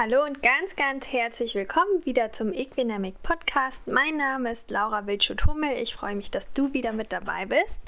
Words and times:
Hallo 0.00 0.24
und 0.24 0.44
ganz, 0.44 0.76
ganz 0.76 1.12
herzlich 1.12 1.56
willkommen 1.56 2.04
wieder 2.04 2.30
zum 2.30 2.52
Equinamic 2.52 3.20
Podcast. 3.24 3.88
Mein 3.88 4.16
Name 4.16 4.52
ist 4.52 4.70
Laura 4.70 5.08
Wildschut-Hummel. 5.08 5.72
Ich 5.82 5.96
freue 5.96 6.14
mich, 6.14 6.30
dass 6.30 6.52
du 6.52 6.72
wieder 6.72 6.92
mit 6.92 7.12
dabei 7.12 7.46
bist. 7.46 7.80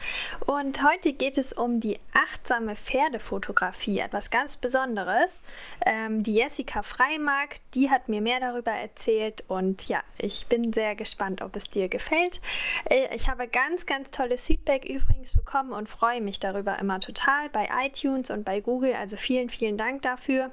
Und 0.44 0.82
heute 0.82 1.12
geht 1.12 1.38
es 1.38 1.52
um 1.52 1.78
die 1.78 2.00
achtsame 2.12 2.74
Pferdefotografie, 2.74 4.00
etwas 4.00 4.30
ganz 4.30 4.56
Besonderes. 4.56 5.40
Ähm, 5.86 6.24
die 6.24 6.34
Jessica 6.34 6.82
Freimark, 6.82 7.58
die 7.74 7.90
hat 7.90 8.08
mir 8.08 8.20
mehr 8.20 8.40
darüber 8.40 8.72
erzählt 8.72 9.44
und 9.46 9.88
ja, 9.88 10.02
ich 10.18 10.48
bin 10.48 10.72
sehr 10.72 10.96
gespannt, 10.96 11.42
ob 11.42 11.54
es 11.54 11.70
dir 11.70 11.88
gefällt. 11.88 12.40
Äh, 12.86 13.14
ich 13.14 13.28
habe 13.28 13.46
ganz, 13.46 13.86
ganz 13.86 14.10
tolles 14.10 14.48
Feedback 14.48 14.84
übrigens 14.84 15.30
bekommen 15.30 15.70
und 15.70 15.88
freue 15.88 16.20
mich 16.20 16.40
darüber 16.40 16.76
immer 16.80 16.98
total 16.98 17.48
bei 17.50 17.68
iTunes 17.84 18.32
und 18.32 18.44
bei 18.44 18.60
Google. 18.60 18.94
Also 18.94 19.16
vielen, 19.16 19.48
vielen 19.48 19.76
Dank 19.76 20.02
dafür, 20.02 20.50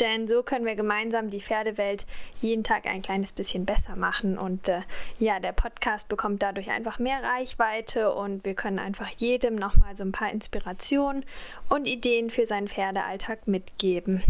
denn 0.00 0.26
so 0.26 0.42
können 0.42 0.64
wir 0.64 0.74
gemeinsam 0.74 0.85
die 1.30 1.40
Pferdewelt 1.40 2.06
jeden 2.40 2.64
Tag 2.64 2.86
ein 2.86 3.02
kleines 3.02 3.32
bisschen 3.32 3.64
besser 3.64 3.96
machen. 3.96 4.38
Und 4.38 4.68
äh, 4.68 4.80
ja, 5.18 5.40
der 5.40 5.52
Podcast 5.52 6.08
bekommt 6.08 6.42
dadurch 6.42 6.70
einfach 6.70 6.98
mehr 6.98 7.22
Reichweite 7.22 8.12
und 8.12 8.44
wir 8.44 8.54
können 8.54 8.78
einfach 8.78 9.08
jedem 9.18 9.56
nochmal 9.56 9.96
so 9.96 10.04
ein 10.04 10.12
paar 10.12 10.30
Inspirationen 10.30 11.24
und 11.68 11.86
Ideen 11.86 12.30
für 12.30 12.46
seinen 12.46 12.68
Pferdealltag 12.68 13.46
mitgeben. 13.46 14.22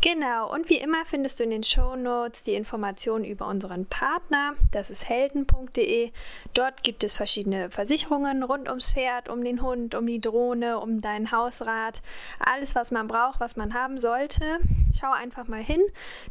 Genau, 0.00 0.52
und 0.52 0.68
wie 0.68 0.76
immer 0.76 1.06
findest 1.06 1.40
du 1.40 1.44
in 1.44 1.50
den 1.50 1.64
Show 1.64 1.96
Notes 1.96 2.42
die 2.42 2.54
Informationen 2.54 3.24
über 3.24 3.46
unseren 3.46 3.86
Partner. 3.86 4.52
Das 4.70 4.90
ist 4.90 5.08
helden.de. 5.08 6.10
Dort 6.52 6.82
gibt 6.82 7.04
es 7.04 7.16
verschiedene 7.16 7.70
Versicherungen 7.70 8.42
rund 8.42 8.68
ums 8.68 8.92
Pferd, 8.92 9.30
um 9.30 9.42
den 9.42 9.62
Hund, 9.62 9.94
um 9.94 10.06
die 10.06 10.20
Drohne, 10.20 10.78
um 10.78 11.00
dein 11.00 11.32
Hausrad. 11.32 12.02
Alles, 12.38 12.74
was 12.74 12.90
man 12.90 13.08
braucht, 13.08 13.40
was 13.40 13.56
man 13.56 13.72
haben 13.72 13.98
sollte. 13.98 14.58
Schau 14.98 15.10
einfach 15.10 15.48
mal 15.48 15.62
hin, 15.62 15.80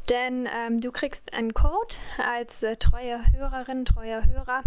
denn 0.10 0.48
ähm, 0.54 0.82
du 0.82 0.92
kriegst 0.92 1.34
einen 1.34 1.54
Code 1.54 1.96
als 2.18 2.64
äh, 2.64 2.78
treue 2.78 3.20
Hörerin, 3.32 3.86
treuer 3.86 4.24
Hörer 4.26 4.64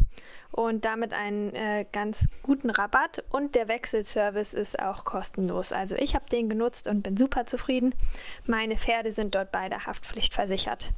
und 0.52 0.84
damit 0.84 1.12
einen 1.12 1.54
äh, 1.54 1.86
ganz 1.92 2.26
guten 2.42 2.70
Rabatt 2.70 3.24
und 3.30 3.54
der 3.54 3.68
Wechselservice 3.68 4.54
ist 4.54 4.78
auch 4.80 5.04
kostenlos. 5.04 5.72
Also 5.72 5.96
ich 5.96 6.14
habe 6.14 6.26
den 6.30 6.48
genutzt 6.48 6.88
und 6.88 7.02
bin 7.02 7.16
super 7.16 7.46
zufrieden. 7.46 7.94
Meine 8.46 8.76
Pferde 8.76 9.12
sind 9.12 9.34
dort 9.34 9.52
beide 9.52 9.86
haftpflichtversichert. 9.86 10.92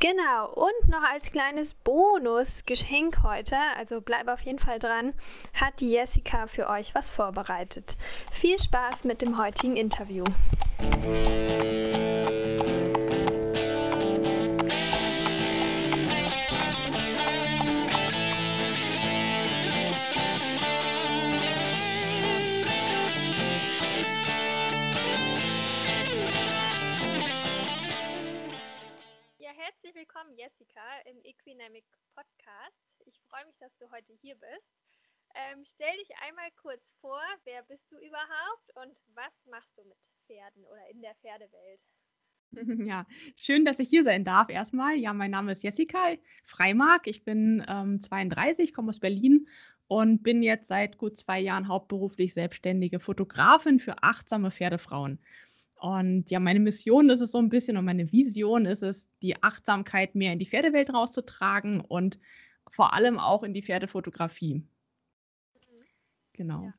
Genau, 0.00 0.50
und 0.52 0.88
noch 0.88 1.02
als 1.02 1.30
kleines 1.30 1.72
Bonusgeschenk 1.74 3.22
heute, 3.22 3.56
also 3.78 4.00
bleib 4.00 4.28
auf 4.28 4.40
jeden 4.42 4.58
Fall 4.58 4.78
dran, 4.78 5.14
hat 5.54 5.80
die 5.80 5.90
Jessica 5.90 6.46
für 6.46 6.68
euch 6.68 6.94
was 6.94 7.10
vorbereitet. 7.10 7.96
Viel 8.30 8.58
Spaß 8.58 9.04
mit 9.04 9.22
dem 9.22 9.38
heutigen 9.38 9.76
Interview. 9.76 10.24
Willkommen, 29.92 30.34
Jessica, 30.38 30.80
im 31.04 31.18
Equinamic 31.24 31.84
Podcast. 32.14 33.04
Ich 33.04 33.20
freue 33.28 33.44
mich, 33.44 33.56
dass 33.56 33.76
du 33.76 33.90
heute 33.90 34.14
hier 34.22 34.34
bist. 34.34 34.72
Ähm, 35.34 35.62
stell 35.66 35.94
dich 35.98 36.08
einmal 36.26 36.50
kurz 36.56 36.90
vor, 37.02 37.20
wer 37.44 37.62
bist 37.64 37.84
du 37.92 37.98
überhaupt 37.98 38.72
und 38.76 38.96
was 39.14 39.44
machst 39.50 39.76
du 39.76 39.84
mit 39.84 39.98
Pferden 40.26 40.64
oder 40.64 40.88
in 40.90 41.02
der 41.02 41.14
Pferdewelt? 41.16 41.82
Ja, 42.88 43.06
schön, 43.36 43.64
dass 43.64 43.78
ich 43.78 43.90
hier 43.90 44.04
sein 44.04 44.24
darf. 44.24 44.48
Erstmal, 44.48 44.96
ja, 44.96 45.12
mein 45.12 45.32
Name 45.32 45.52
ist 45.52 45.62
Jessica 45.62 46.14
Freimark. 46.44 47.06
Ich 47.06 47.24
bin 47.24 47.64
ähm, 47.68 48.00
32, 48.00 48.72
komme 48.72 48.88
aus 48.90 49.00
Berlin 49.00 49.48
und 49.86 50.22
bin 50.22 50.42
jetzt 50.42 50.68
seit 50.68 50.96
gut 50.96 51.18
zwei 51.18 51.40
Jahren 51.40 51.68
hauptberuflich 51.68 52.32
selbstständige 52.32 53.00
Fotografin 53.00 53.80
für 53.80 54.02
achtsame 54.02 54.50
Pferdefrauen. 54.50 55.18
Und 55.76 56.30
ja, 56.30 56.40
meine 56.40 56.60
Mission 56.60 57.10
ist 57.10 57.20
es 57.20 57.32
so 57.32 57.38
ein 57.38 57.48
bisschen 57.48 57.76
und 57.76 57.84
meine 57.84 58.10
Vision 58.10 58.64
ist 58.64 58.82
es, 58.82 59.08
die 59.20 59.42
Achtsamkeit 59.42 60.14
mehr 60.14 60.32
in 60.32 60.38
die 60.38 60.46
Pferdewelt 60.46 60.92
rauszutragen 60.92 61.80
und 61.80 62.18
vor 62.70 62.94
allem 62.94 63.18
auch 63.18 63.42
in 63.42 63.54
die 63.54 63.62
Pferdefotografie. 63.62 64.54
Mhm. 64.54 65.84
Genau. 66.32 66.62
Ja. 66.64 66.74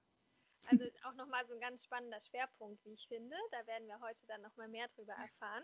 Also 0.67 0.85
auch 1.03 1.13
nochmal 1.13 1.45
so 1.45 1.53
ein 1.53 1.59
ganz 1.59 1.83
spannender 1.83 2.19
Schwerpunkt, 2.19 2.83
wie 2.85 2.93
ich 2.93 3.07
finde. 3.07 3.35
Da 3.51 3.67
werden 3.67 3.87
wir 3.87 3.99
heute 4.01 4.25
dann 4.27 4.41
nochmal 4.41 4.67
mehr 4.67 4.87
drüber 4.87 5.13
erfahren. 5.13 5.63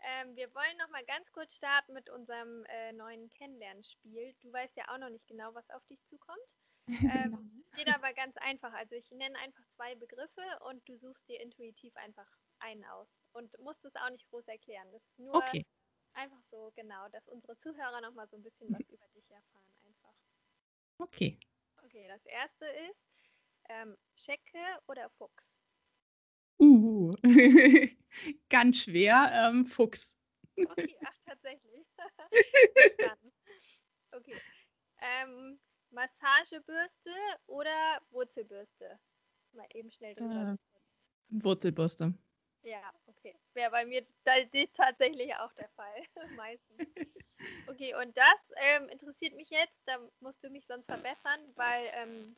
Ähm, 0.00 0.36
wir 0.36 0.52
wollen 0.54 0.76
nochmal 0.78 1.04
ganz 1.04 1.30
kurz 1.32 1.54
starten 1.54 1.92
mit 1.92 2.10
unserem 2.10 2.64
äh, 2.68 2.92
neuen 2.92 3.28
Kennenlernspiel. 3.30 4.34
Du 4.40 4.52
weißt 4.52 4.76
ja 4.76 4.84
auch 4.88 4.98
noch 4.98 5.10
nicht 5.10 5.26
genau, 5.26 5.54
was 5.54 5.68
auf 5.70 5.84
dich 5.86 6.02
zukommt. 6.04 6.56
Ähm, 7.16 7.64
geht 7.76 7.88
aber 7.88 8.12
ganz 8.12 8.36
einfach. 8.36 8.72
Also 8.74 8.94
ich 8.94 9.10
nenne 9.10 9.38
einfach 9.38 9.66
zwei 9.70 9.94
Begriffe 9.94 10.42
und 10.68 10.86
du 10.86 10.98
suchst 10.98 11.26
dir 11.28 11.40
intuitiv 11.40 11.96
einfach 11.96 12.26
einen 12.64 12.84
aus 12.84 13.08
und 13.32 13.58
musst 13.60 13.84
es 13.84 13.94
auch 13.96 14.10
nicht 14.10 14.26
groß 14.30 14.46
erklären. 14.48 14.90
Das 14.92 15.02
ist 15.02 15.18
nur 15.18 15.36
okay. 15.36 15.66
einfach 16.14 16.42
so, 16.50 16.72
genau, 16.74 17.08
dass 17.10 17.28
unsere 17.28 17.56
Zuhörer 17.58 18.00
nochmal 18.00 18.28
so 18.28 18.36
ein 18.36 18.42
bisschen 18.42 18.72
was 18.72 18.88
über 18.88 19.06
dich 19.14 19.30
erfahren 19.30 19.74
einfach. 19.86 20.14
Okay. 20.98 21.38
Okay, 21.84 22.08
das 22.08 22.24
erste 22.26 22.64
ist 22.64 23.04
ähm, 23.68 23.96
Schecke 24.16 24.58
oder 24.86 25.10
Fuchs? 25.10 25.44
Uh, 26.58 27.14
ganz 28.48 28.84
schwer, 28.84 29.30
ähm, 29.32 29.66
Fuchs. 29.66 30.16
Okay, 30.56 30.96
ach 31.06 31.18
tatsächlich. 31.26 31.86
Spannend. 32.92 33.34
Okay. 34.12 34.40
Ähm, 35.00 35.60
Massagebürste 35.90 37.10
oder 37.46 38.00
Wurzelbürste? 38.10 38.98
Mal 39.52 39.66
eben 39.74 39.90
schnell 39.90 40.14
drüber. 40.14 40.56
Äh, 41.30 41.44
Wurzelbürste. 41.44 42.14
Ja, 42.64 42.92
okay. 43.06 43.34
Wäre 43.52 43.70
bei 43.70 43.84
mir 43.84 44.04
tatsächlich 44.74 45.34
auch 45.36 45.52
der 45.52 45.68
Fall, 45.70 46.02
meistens. 46.36 46.88
Okay, 47.66 47.94
und 47.94 48.16
das 48.16 48.52
ähm, 48.56 48.88
interessiert 48.90 49.34
mich 49.34 49.50
jetzt, 49.50 49.76
da 49.86 49.98
musst 50.20 50.42
du 50.44 50.50
mich 50.50 50.66
sonst 50.66 50.86
verbessern, 50.86 51.40
weil, 51.56 51.90
ähm, 51.94 52.36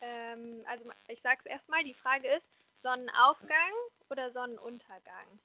ähm, 0.00 0.64
also 0.66 0.84
ich 1.08 1.20
sag's 1.22 1.46
erstmal, 1.46 1.82
die 1.84 1.94
Frage 1.94 2.28
ist, 2.28 2.46
Sonnenaufgang 2.82 3.72
oder 4.10 4.30
Sonnenuntergang? 4.32 5.40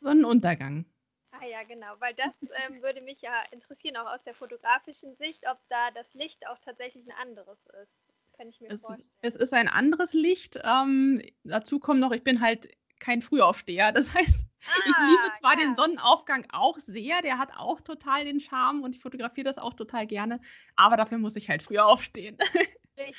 Sonnenuntergang. 0.00 0.84
Ah 1.32 1.44
ja, 1.44 1.62
genau, 1.64 1.94
weil 1.98 2.14
das 2.14 2.34
ähm, 2.66 2.82
würde 2.82 3.00
mich 3.00 3.20
ja 3.22 3.42
interessieren, 3.50 3.96
auch 3.96 4.12
aus 4.12 4.22
der 4.24 4.34
fotografischen 4.34 5.16
Sicht, 5.16 5.48
ob 5.48 5.58
da 5.68 5.90
das 5.90 6.12
Licht 6.14 6.46
auch 6.46 6.58
tatsächlich 6.58 7.06
ein 7.06 7.16
anderes 7.16 7.58
ist 7.82 8.11
kann 8.42 8.48
ich 8.48 8.60
mir 8.60 8.70
es, 8.70 8.80
vorstellen. 8.80 9.12
Es 9.20 9.36
ist 9.36 9.54
ein 9.54 9.68
anderes 9.68 10.12
Licht. 10.14 10.58
Ähm, 10.64 11.22
dazu 11.44 11.78
kommt 11.78 12.00
noch, 12.00 12.10
ich 12.10 12.24
bin 12.24 12.40
halt 12.40 12.68
kein 12.98 13.22
Frühaufsteher. 13.22 13.92
Das 13.92 14.14
heißt, 14.14 14.46
ah, 14.64 14.70
ich 14.86 14.98
liebe 14.98 15.32
zwar 15.38 15.52
ja. 15.52 15.64
den 15.64 15.76
Sonnenaufgang 15.76 16.46
auch 16.52 16.76
sehr, 16.78 17.22
der 17.22 17.38
hat 17.38 17.50
auch 17.56 17.80
total 17.80 18.24
den 18.24 18.40
Charme 18.40 18.82
und 18.82 18.96
ich 18.96 19.02
fotografiere 19.02 19.44
das 19.44 19.58
auch 19.58 19.74
total 19.74 20.08
gerne, 20.08 20.40
aber 20.74 20.96
dafür 20.96 21.18
muss 21.18 21.36
ich 21.36 21.48
halt 21.48 21.62
früher 21.62 21.86
aufstehen. 21.86 22.36
Richtig, 22.98 23.16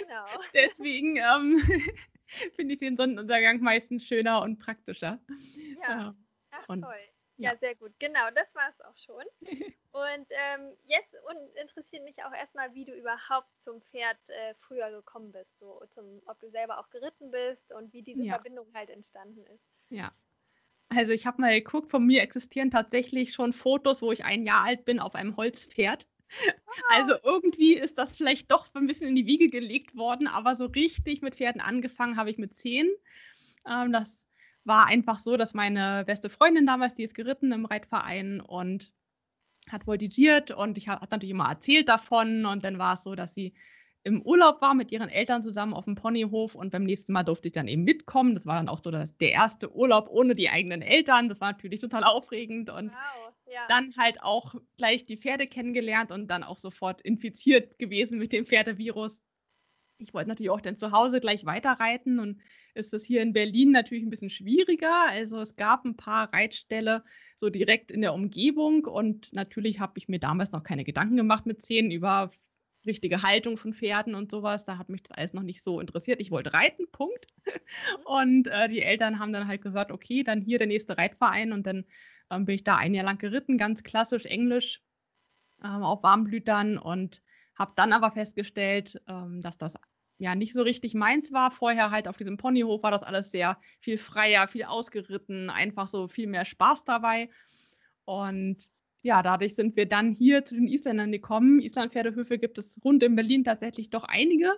genau. 0.00 0.24
Deswegen 0.54 1.16
ähm, 1.16 1.58
finde 2.56 2.72
ich 2.74 2.78
den 2.78 2.96
Sonnenuntergang 2.96 3.60
meistens 3.60 4.04
schöner 4.04 4.42
und 4.42 4.58
praktischer. 4.58 5.20
Ja, 5.82 6.16
ach 6.50 6.68
und, 6.68 6.82
toll. 6.82 7.13
Ja, 7.36 7.52
ja, 7.52 7.58
sehr 7.58 7.74
gut. 7.74 7.92
Genau, 7.98 8.30
das 8.34 8.54
war 8.54 8.68
es 8.70 8.80
auch 8.80 8.96
schon. 8.96 9.24
Und 9.92 10.26
ähm, 10.30 10.76
jetzt 10.86 11.14
interessiert 11.60 12.04
mich 12.04 12.22
auch 12.24 12.32
erstmal, 12.32 12.74
wie 12.74 12.84
du 12.84 12.92
überhaupt 12.92 13.48
zum 13.62 13.80
Pferd 13.82 14.18
äh, 14.28 14.54
früher 14.60 14.90
gekommen 14.90 15.32
bist. 15.32 15.58
So 15.58 15.82
zum, 15.94 16.20
ob 16.26 16.38
du 16.40 16.50
selber 16.50 16.78
auch 16.78 16.90
geritten 16.90 17.30
bist 17.30 17.72
und 17.72 17.92
wie 17.92 18.02
diese 18.02 18.22
ja. 18.22 18.34
Verbindung 18.34 18.66
halt 18.74 18.90
entstanden 18.90 19.44
ist. 19.46 19.64
Ja. 19.90 20.12
Also 20.88 21.12
ich 21.12 21.26
habe 21.26 21.40
mal 21.40 21.54
geguckt, 21.54 21.90
von 21.90 22.04
mir 22.04 22.22
existieren 22.22 22.70
tatsächlich 22.70 23.32
schon 23.32 23.52
Fotos, 23.52 24.02
wo 24.02 24.12
ich 24.12 24.24
ein 24.24 24.44
Jahr 24.44 24.64
alt 24.64 24.84
bin 24.84 25.00
auf 25.00 25.14
einem 25.14 25.36
Holzpferd. 25.36 26.08
Also 26.90 27.14
irgendwie 27.22 27.74
ist 27.74 27.98
das 27.98 28.16
vielleicht 28.16 28.50
doch 28.50 28.68
ein 28.74 28.86
bisschen 28.86 29.08
in 29.08 29.14
die 29.14 29.26
Wiege 29.26 29.48
gelegt 29.48 29.96
worden, 29.96 30.26
aber 30.26 30.56
so 30.56 30.66
richtig 30.66 31.22
mit 31.22 31.36
Pferden 31.36 31.60
angefangen 31.60 32.16
habe 32.16 32.30
ich 32.30 32.38
mit 32.38 32.54
zehn. 32.54 32.88
Ähm, 33.68 33.92
das 33.92 34.18
war 34.64 34.86
einfach 34.86 35.18
so, 35.18 35.36
dass 35.36 35.54
meine 35.54 36.04
beste 36.06 36.30
Freundin 36.30 36.66
damals, 36.66 36.94
die 36.94 37.04
ist 37.04 37.14
geritten 37.14 37.52
im 37.52 37.66
Reitverein 37.66 38.40
und 38.40 38.92
hat 39.70 39.84
voltigiert 39.84 40.50
und 40.50 40.76
ich 40.76 40.88
habe 40.88 41.06
natürlich 41.10 41.30
immer 41.30 41.48
erzählt 41.48 41.88
davon 41.88 42.44
und 42.44 42.64
dann 42.64 42.78
war 42.78 42.94
es 42.94 43.02
so, 43.02 43.14
dass 43.14 43.34
sie 43.34 43.54
im 44.04 44.20
Urlaub 44.20 44.60
war 44.60 44.74
mit 44.74 44.92
ihren 44.92 45.08
Eltern 45.08 45.40
zusammen 45.40 45.72
auf 45.72 45.86
dem 45.86 45.94
Ponyhof 45.94 46.54
und 46.54 46.70
beim 46.70 46.84
nächsten 46.84 47.14
Mal 47.14 47.22
durfte 47.22 47.48
ich 47.48 47.52
dann 47.54 47.68
eben 47.68 47.84
mitkommen. 47.84 48.34
Das 48.34 48.44
war 48.44 48.56
dann 48.56 48.68
auch 48.68 48.80
so 48.82 48.90
das, 48.90 49.16
der 49.16 49.32
erste 49.32 49.74
Urlaub 49.74 50.08
ohne 50.10 50.34
die 50.34 50.50
eigenen 50.50 50.82
Eltern. 50.82 51.30
Das 51.30 51.40
war 51.40 51.52
natürlich 51.52 51.80
total 51.80 52.04
aufregend 52.04 52.68
und 52.68 52.92
wow, 52.92 53.32
ja. 53.46 53.62
dann 53.68 53.94
halt 53.96 54.22
auch 54.22 54.54
gleich 54.76 55.06
die 55.06 55.16
Pferde 55.16 55.46
kennengelernt 55.46 56.12
und 56.12 56.28
dann 56.28 56.42
auch 56.42 56.58
sofort 56.58 57.00
infiziert 57.00 57.78
gewesen 57.78 58.18
mit 58.18 58.34
dem 58.34 58.44
Pferdevirus. 58.44 59.22
Ich 59.98 60.12
wollte 60.12 60.28
natürlich 60.28 60.50
auch 60.50 60.60
dann 60.60 60.76
zu 60.76 60.92
Hause 60.92 61.20
gleich 61.20 61.46
weiterreiten 61.46 62.18
und 62.18 62.40
ist 62.74 62.92
es 62.92 63.04
hier 63.04 63.22
in 63.22 63.32
Berlin 63.32 63.70
natürlich 63.70 64.04
ein 64.04 64.10
bisschen 64.10 64.30
schwieriger. 64.30 65.08
Also 65.08 65.40
es 65.40 65.56
gab 65.56 65.84
ein 65.84 65.96
paar 65.96 66.32
Reitställe 66.32 67.04
so 67.36 67.48
direkt 67.48 67.90
in 67.92 68.00
der 68.00 68.14
Umgebung 68.14 68.84
und 68.84 69.32
natürlich 69.32 69.80
habe 69.80 69.94
ich 69.96 70.08
mir 70.08 70.18
damals 70.18 70.52
noch 70.52 70.62
keine 70.62 70.84
Gedanken 70.84 71.16
gemacht 71.16 71.46
mit 71.46 71.62
zehn 71.62 71.90
über 71.90 72.32
richtige 72.86 73.22
Haltung 73.22 73.56
von 73.56 73.72
Pferden 73.72 74.14
und 74.14 74.30
sowas. 74.30 74.64
Da 74.64 74.78
hat 74.78 74.88
mich 74.88 75.02
das 75.02 75.16
alles 75.16 75.32
noch 75.32 75.42
nicht 75.42 75.64
so 75.64 75.80
interessiert. 75.80 76.20
Ich 76.20 76.30
wollte 76.30 76.52
reiten, 76.52 76.86
Punkt. 76.90 77.26
Und 78.04 78.48
äh, 78.48 78.68
die 78.68 78.82
Eltern 78.82 79.18
haben 79.18 79.32
dann 79.32 79.48
halt 79.48 79.62
gesagt, 79.62 79.90
okay, 79.90 80.22
dann 80.22 80.40
hier 80.40 80.58
der 80.58 80.66
nächste 80.66 80.98
Reitverein 80.98 81.52
und 81.52 81.66
dann 81.66 81.84
ähm, 82.30 82.44
bin 82.44 82.54
ich 82.54 82.64
da 82.64 82.76
ein 82.76 82.94
Jahr 82.94 83.04
lang 83.04 83.18
geritten, 83.18 83.58
ganz 83.58 83.82
klassisch 83.82 84.26
Englisch 84.26 84.82
ähm, 85.62 85.82
auf 85.82 86.02
Warmblütern 86.02 86.78
und 86.78 87.22
habe 87.56 87.72
dann 87.76 87.92
aber 87.92 88.10
festgestellt, 88.10 89.00
ähm, 89.08 89.40
dass 89.40 89.58
das 89.58 89.74
ja 90.18 90.34
nicht 90.34 90.52
so 90.52 90.62
richtig 90.62 90.94
meins 90.94 91.32
war. 91.32 91.50
Vorher 91.50 91.90
halt 91.90 92.08
auf 92.08 92.16
diesem 92.16 92.36
Ponyhof 92.36 92.82
war 92.82 92.90
das 92.90 93.02
alles 93.02 93.30
sehr 93.30 93.58
viel 93.80 93.98
freier, 93.98 94.48
viel 94.48 94.64
ausgeritten, 94.64 95.50
einfach 95.50 95.88
so 95.88 96.08
viel 96.08 96.26
mehr 96.26 96.44
Spaß 96.44 96.84
dabei. 96.84 97.30
Und 98.04 98.68
ja, 99.02 99.22
dadurch 99.22 99.54
sind 99.54 99.76
wir 99.76 99.86
dann 99.86 100.12
hier 100.12 100.44
zu 100.44 100.54
den 100.54 100.66
Isländern 100.66 101.12
gekommen. 101.12 101.60
Islandpferdehöfe 101.60 102.38
gibt 102.38 102.58
es 102.58 102.80
rund 102.84 103.02
in 103.02 103.16
Berlin 103.16 103.44
tatsächlich 103.44 103.90
doch 103.90 104.04
einige. 104.04 104.52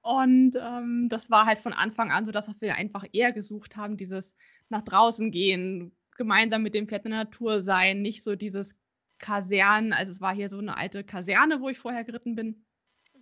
Und 0.00 0.56
ähm, 0.60 1.08
das 1.08 1.30
war 1.30 1.46
halt 1.46 1.60
von 1.60 1.72
Anfang 1.72 2.10
an 2.10 2.24
so, 2.24 2.32
dass 2.32 2.50
wir 2.60 2.74
einfach 2.74 3.04
eher 3.12 3.32
gesucht 3.32 3.76
haben, 3.76 3.96
dieses 3.96 4.36
nach 4.68 4.82
draußen 4.82 5.30
gehen, 5.30 5.92
gemeinsam 6.16 6.62
mit 6.62 6.74
dem 6.74 6.88
Pferd 6.88 7.04
in 7.04 7.12
der 7.12 7.24
Natur 7.24 7.60
sein, 7.60 8.02
nicht 8.02 8.24
so 8.24 8.34
dieses 8.34 8.74
Kasernen. 9.22 9.94
Also 9.94 10.12
es 10.12 10.20
war 10.20 10.34
hier 10.34 10.50
so 10.50 10.58
eine 10.58 10.76
alte 10.76 11.04
Kaserne, 11.04 11.62
wo 11.62 11.70
ich 11.70 11.78
vorher 11.78 12.04
geritten 12.04 12.34
bin. 12.34 12.66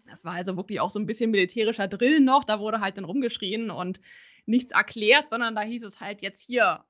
Das 0.06 0.24
war 0.24 0.32
also 0.32 0.56
wirklich 0.56 0.80
auch 0.80 0.90
so 0.90 0.98
ein 0.98 1.06
bisschen 1.06 1.30
militärischer 1.30 1.86
Drill 1.86 2.18
noch. 2.18 2.42
Da 2.42 2.58
wurde 2.58 2.80
halt 2.80 2.96
dann 2.96 3.04
rumgeschrien 3.04 3.70
und 3.70 4.00
nichts 4.46 4.72
erklärt, 4.72 5.30
sondern 5.30 5.54
da 5.54 5.60
hieß 5.60 5.84
es 5.84 6.00
halt 6.00 6.22
jetzt 6.22 6.42
hier 6.42 6.84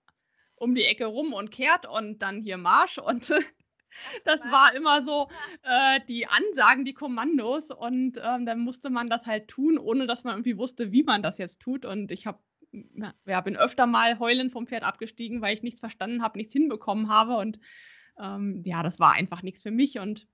um 0.55 0.75
die 0.75 0.85
Ecke 0.85 1.07
rum 1.07 1.35
und 1.35 1.51
kehrt 1.51 1.87
und 1.87 2.21
dann 2.21 2.41
hier 2.41 2.57
Marsch 2.57 2.99
und 2.99 3.31
das 4.25 4.41
war 4.51 4.75
immer 4.75 5.03
so 5.03 5.29
äh, 5.63 6.01
die 6.09 6.27
Ansagen, 6.27 6.85
die 6.85 6.95
Kommandos 6.95 7.71
und 7.71 8.21
ähm, 8.23 8.47
dann 8.47 8.61
musste 8.61 8.91
man 8.91 9.09
das 9.09 9.27
halt 9.27 9.49
tun, 9.49 9.79
ohne 9.79 10.07
dass 10.07 10.25
man 10.25 10.35
irgendwie 10.35 10.59
wusste, 10.59 10.93
wie 10.93 11.03
man 11.03 11.23
das 11.23 11.39
jetzt 11.39 11.61
tut 11.61 11.85
und 11.85 12.13
ich 12.13 12.27
habe 12.27 12.39
ja, 13.27 13.41
bin 13.41 13.57
öfter 13.57 13.87
mal 13.87 14.19
heulend 14.21 14.53
vom 14.53 14.67
Pferd 14.67 14.85
abgestiegen, 14.85 15.43
weil 15.43 15.55
ich 15.55 15.63
nichts 15.63 15.81
verstanden 15.81 16.23
habe, 16.23 16.39
nichts 16.39 16.53
hinbekommen 16.53 17.09
habe 17.09 17.37
und 17.37 17.59
ähm, 18.21 18.63
ja, 18.65 18.83
das 18.83 19.01
war 19.01 19.13
einfach 19.13 19.43
nichts 19.43 19.63
für 19.63 19.71
mich 19.71 19.99
und 19.99 20.27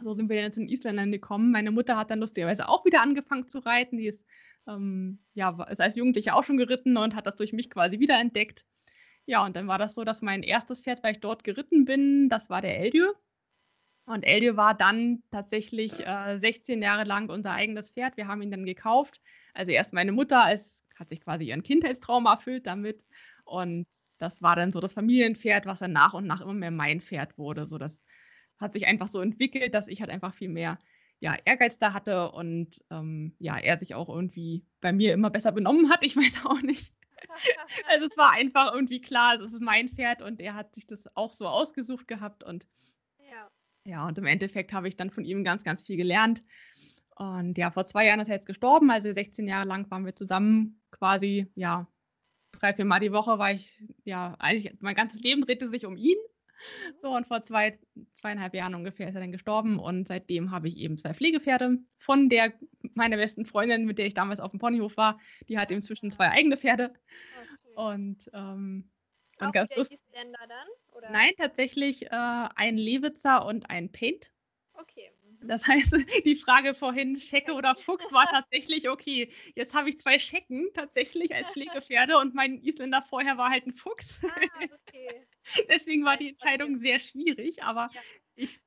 so 0.00 0.12
sind 0.12 0.28
wir 0.28 0.40
dann 0.40 0.52
zu 0.52 0.60
den 0.60 0.68
Isländern 0.68 1.10
gekommen. 1.10 1.50
Meine 1.50 1.70
Mutter 1.70 1.96
hat 1.96 2.10
dann 2.10 2.20
lustigerweise 2.20 2.68
auch 2.68 2.84
wieder 2.84 3.00
angefangen 3.00 3.48
zu 3.48 3.60
reiten. 3.60 3.96
Die 3.96 4.06
ist, 4.06 4.26
ähm, 4.66 5.18
ja, 5.34 5.56
ist 5.70 5.80
als 5.80 5.96
Jugendliche 5.96 6.34
auch 6.34 6.42
schon 6.42 6.58
geritten 6.58 6.96
und 6.96 7.14
hat 7.14 7.26
das 7.26 7.36
durch 7.36 7.52
mich 7.52 7.70
quasi 7.70 7.98
wiederentdeckt. 7.98 8.66
Ja, 9.24 9.44
und 9.44 9.56
dann 9.56 9.66
war 9.68 9.78
das 9.78 9.94
so, 9.94 10.04
dass 10.04 10.22
mein 10.22 10.42
erstes 10.42 10.82
Pferd, 10.82 11.02
weil 11.02 11.12
ich 11.12 11.20
dort 11.20 11.44
geritten 11.44 11.84
bin, 11.84 12.28
das 12.28 12.50
war 12.50 12.60
der 12.60 12.78
Eldür. 12.78 13.14
Und 14.04 14.22
Eldür 14.22 14.56
war 14.56 14.74
dann 14.74 15.22
tatsächlich 15.32 16.06
äh, 16.06 16.38
16 16.38 16.80
Jahre 16.80 17.04
lang 17.04 17.28
unser 17.28 17.52
eigenes 17.52 17.90
Pferd. 17.90 18.16
Wir 18.16 18.28
haben 18.28 18.42
ihn 18.42 18.52
dann 18.52 18.64
gekauft. 18.64 19.20
Also 19.52 19.72
erst 19.72 19.92
meine 19.92 20.12
Mutter 20.12 20.44
als, 20.44 20.84
hat 20.94 21.08
sich 21.08 21.20
quasi 21.20 21.44
ihren 21.44 21.64
Kindheitstraum 21.64 22.26
erfüllt 22.26 22.66
damit. 22.66 23.04
Und 23.44 23.88
das 24.18 24.42
war 24.42 24.56
dann 24.56 24.72
so 24.72 24.80
das 24.80 24.94
Familienpferd, 24.94 25.66
was 25.66 25.80
dann 25.80 25.92
nach 25.92 26.14
und 26.14 26.26
nach 26.26 26.40
immer 26.40 26.54
mehr 26.54 26.70
mein 26.70 27.00
Pferd 27.00 27.38
wurde. 27.38 27.66
So 27.66 27.78
das 27.78 28.02
hat 28.58 28.72
sich 28.72 28.86
einfach 28.86 29.08
so 29.08 29.20
entwickelt, 29.20 29.74
dass 29.74 29.88
ich 29.88 30.00
halt 30.00 30.10
einfach 30.10 30.34
viel 30.34 30.48
mehr 30.48 30.78
ja, 31.18 31.36
Ehrgeiz 31.44 31.78
da 31.78 31.92
hatte 31.92 32.30
und 32.32 32.82
ähm, 32.90 33.34
ja, 33.38 33.56
er 33.56 33.78
sich 33.78 33.94
auch 33.94 34.08
irgendwie 34.08 34.66
bei 34.80 34.92
mir 34.92 35.14
immer 35.14 35.30
besser 35.30 35.52
benommen 35.52 35.90
hat. 35.90 36.04
Ich 36.04 36.16
weiß 36.16 36.46
auch 36.46 36.60
nicht. 36.62 36.92
also 37.88 38.06
es 38.06 38.16
war 38.16 38.32
einfach 38.32 38.72
irgendwie 38.74 39.00
klar, 39.00 39.40
es 39.40 39.52
ist 39.52 39.62
mein 39.62 39.88
Pferd 39.88 40.22
und 40.22 40.40
er 40.40 40.54
hat 40.54 40.74
sich 40.74 40.86
das 40.86 41.08
auch 41.16 41.32
so 41.32 41.48
ausgesucht 41.48 42.06
gehabt 42.06 42.44
und 42.44 42.66
ja, 43.18 43.50
ja 43.84 44.06
und 44.06 44.18
im 44.18 44.26
Endeffekt 44.26 44.72
habe 44.72 44.88
ich 44.88 44.96
dann 44.96 45.10
von 45.10 45.24
ihm 45.24 45.42
ganz, 45.42 45.64
ganz 45.64 45.82
viel 45.82 45.96
gelernt. 45.96 46.42
Und 47.16 47.56
ja, 47.56 47.70
vor 47.70 47.86
zwei 47.86 48.04
Jahren 48.04 48.20
ist 48.20 48.28
er 48.28 48.34
jetzt 48.34 48.46
gestorben, 48.46 48.90
also 48.90 49.10
16 49.10 49.48
Jahre 49.48 49.66
lang 49.66 49.90
waren 49.90 50.04
wir 50.04 50.14
zusammen 50.14 50.82
quasi, 50.90 51.50
ja, 51.54 51.86
drei, 52.52 52.74
vier 52.74 52.84
Mal 52.84 53.00
die 53.00 53.12
Woche 53.12 53.38
war 53.38 53.52
ich, 53.52 53.82
ja, 54.04 54.36
eigentlich 54.38 54.74
mein 54.80 54.94
ganzes 54.94 55.20
Leben 55.20 55.42
drehte 55.42 55.68
sich 55.68 55.86
um 55.86 55.96
ihn. 55.96 56.18
So, 57.02 57.10
und 57.14 57.26
vor 57.26 57.42
zwei, 57.42 57.78
zweieinhalb 58.14 58.54
Jahren 58.54 58.74
ungefähr 58.74 59.08
ist 59.08 59.14
er 59.14 59.20
dann 59.20 59.32
gestorben 59.32 59.78
und 59.78 60.08
seitdem 60.08 60.50
habe 60.50 60.68
ich 60.68 60.78
eben 60.78 60.96
zwei 60.96 61.14
Pflegepferde. 61.14 61.78
Von 61.98 62.28
der, 62.28 62.54
meiner 62.94 63.16
besten 63.16 63.44
Freundin, 63.44 63.84
mit 63.84 63.98
der 63.98 64.06
ich 64.06 64.14
damals 64.14 64.40
auf 64.40 64.50
dem 64.50 64.60
Ponyhof 64.60 64.96
war, 64.96 65.20
die 65.48 65.58
hat 65.58 65.70
inzwischen 65.70 66.10
zwei 66.10 66.30
eigene 66.30 66.56
Pferde. 66.56 66.94
Okay. 66.94 67.74
Und, 67.74 68.30
ähm, 68.32 68.90
und 69.38 69.52
ganz 69.52 69.76
lustig. 69.76 70.00
dann? 70.12 70.32
Oder? 70.94 71.10
Nein, 71.10 71.32
tatsächlich 71.36 72.06
äh, 72.06 72.08
ein 72.10 72.78
Lewitzer 72.78 73.44
und 73.44 73.68
ein 73.68 73.92
Paint. 73.92 74.32
Okay. 74.72 75.10
Das 75.46 75.66
heißt, 75.66 75.92
die 76.24 76.36
Frage 76.36 76.74
vorhin, 76.74 77.20
Schecke 77.20 77.52
oder 77.52 77.74
Fuchs, 77.76 78.12
war 78.12 78.26
tatsächlich, 78.26 78.88
okay, 78.88 79.30
jetzt 79.54 79.74
habe 79.74 79.88
ich 79.88 79.98
zwei 79.98 80.18
Schecken 80.18 80.68
tatsächlich 80.74 81.34
als 81.34 81.50
Pflegepferde 81.50 82.18
und 82.18 82.34
mein 82.34 82.62
Isländer 82.62 83.02
vorher 83.08 83.38
war 83.38 83.50
halt 83.50 83.66
ein 83.66 83.72
Fuchs. 83.72 84.20
Ah, 84.24 84.64
okay. 84.64 85.26
Deswegen 85.70 86.04
war 86.04 86.16
die 86.16 86.30
Entscheidung 86.30 86.78
sehr 86.78 86.98
schwierig, 86.98 87.62
aber 87.62 87.88
ja. 87.92 88.00
ich, 88.34 88.58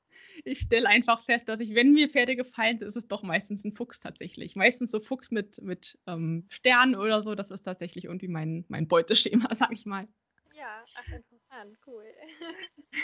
ich 0.46 0.60
stelle 0.60 0.88
einfach 0.88 1.24
fest, 1.26 1.50
dass 1.50 1.60
ich, 1.60 1.76
wenn 1.76 1.94
mir 1.94 2.10
Pferde 2.10 2.36
gefallen, 2.36 2.78
ist 2.78 2.96
es 2.96 3.08
doch 3.08 3.24
meistens 3.24 3.64
ein 3.64 3.76
Fuchs 3.76 4.00
tatsächlich. 4.00 4.56
Meistens 4.56 4.92
so 4.92 5.00
Fuchs 5.00 5.32
mit, 5.32 5.62
mit 5.62 5.98
ähm, 6.08 6.46
Sternen 6.50 6.96
oder 6.96 7.22
so, 7.22 7.36
das 7.36 7.52
ist 7.52 7.64
tatsächlich 7.64 8.06
irgendwie 8.06 8.28
mein, 8.28 8.66
mein 8.70 8.88
Beuteschema, 8.88 9.50
sag 9.56 9.72
ich 9.72 9.86
mal. 9.86 10.08
Ja, 10.54 10.84
ach, 10.96 11.08
interessant, 11.08 11.78
cool. 11.86 12.06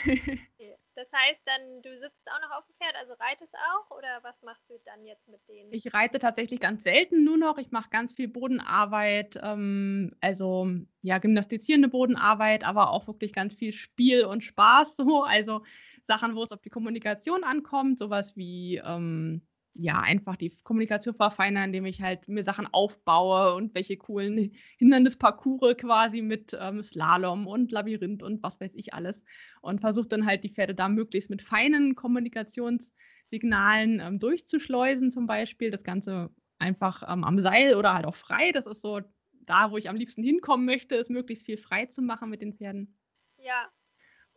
okay. 0.03 0.77
Das 0.95 1.11
heißt 1.11 1.41
dann, 1.45 1.81
du 1.81 1.93
sitzt 1.99 2.25
auch 2.27 2.39
noch 2.41 2.57
auf 2.57 2.65
dem 2.67 2.75
Pferd, 2.75 2.95
also 2.95 3.13
reitest 3.19 3.53
auch 3.53 3.97
oder 3.97 4.19
was 4.23 4.41
machst 4.43 4.63
du 4.69 4.79
dann 4.85 5.05
jetzt 5.05 5.27
mit 5.27 5.41
denen? 5.49 5.73
Ich 5.73 5.93
reite 5.93 6.19
tatsächlich 6.19 6.61
ganz 6.61 6.83
selten 6.83 7.25
nur 7.25 7.37
noch. 7.37 7.57
Ich 7.57 7.71
mache 7.71 7.89
ganz 7.89 8.13
viel 8.13 8.29
Bodenarbeit, 8.29 9.37
ähm, 9.43 10.15
also 10.21 10.67
ja, 11.01 11.17
gymnastizierende 11.17 11.89
Bodenarbeit, 11.89 12.63
aber 12.63 12.91
auch 12.91 13.07
wirklich 13.07 13.33
ganz 13.33 13.53
viel 13.55 13.73
Spiel 13.73 14.23
und 14.23 14.41
Spaß 14.43 14.95
so. 14.95 15.23
Also 15.23 15.63
Sachen, 16.05 16.35
wo 16.35 16.43
es 16.43 16.51
auf 16.51 16.61
die 16.61 16.69
Kommunikation 16.69 17.43
ankommt, 17.43 17.99
sowas 17.99 18.37
wie 18.37 18.77
ähm, 18.77 19.45
ja, 19.77 19.99
einfach 19.99 20.37
die 20.37 20.53
Kommunikation 20.63 21.15
verfeinern, 21.15 21.65
indem 21.65 21.85
ich 21.85 22.01
halt 22.01 22.29
mir 22.29 22.43
Sachen 22.43 22.65
aufbaue 22.71 23.55
und 23.55 23.75
welche 23.75 23.97
coolen 23.97 24.53
Hindernisparcours 24.77 25.75
quasi 25.77 26.21
mit 26.21 26.57
ähm, 26.59 26.81
Slalom 26.81 27.45
und 27.45 27.71
Labyrinth 27.71 28.23
und 28.23 28.41
was 28.41 28.59
weiß 28.59 28.71
ich 28.73 28.93
alles. 28.93 29.25
Und 29.61 29.81
versuche 29.81 30.07
dann 30.07 30.25
halt 30.25 30.45
die 30.45 30.49
Pferde 30.49 30.75
da 30.75 30.87
möglichst 30.87 31.29
mit 31.29 31.41
feinen 31.41 31.95
Kommunikationssignalen 31.95 33.99
ähm, 33.99 34.19
durchzuschleusen, 34.19 35.11
zum 35.11 35.27
Beispiel. 35.27 35.71
Das 35.71 35.83
Ganze 35.83 36.29
einfach 36.57 37.03
ähm, 37.03 37.25
am 37.25 37.41
Seil 37.41 37.75
oder 37.75 37.93
halt 37.93 38.05
auch 38.05 38.15
frei. 38.15 38.53
Das 38.53 38.65
ist 38.65 38.81
so 38.81 39.01
da, 39.45 39.71
wo 39.71 39.77
ich 39.77 39.89
am 39.89 39.97
liebsten 39.97 40.23
hinkommen 40.23 40.65
möchte, 40.65 40.95
ist 40.95 41.09
möglichst 41.09 41.45
viel 41.45 41.57
frei 41.57 41.87
zu 41.87 42.01
machen 42.01 42.29
mit 42.29 42.41
den 42.41 42.53
Pferden. 42.53 42.97
Ja, 43.37 43.69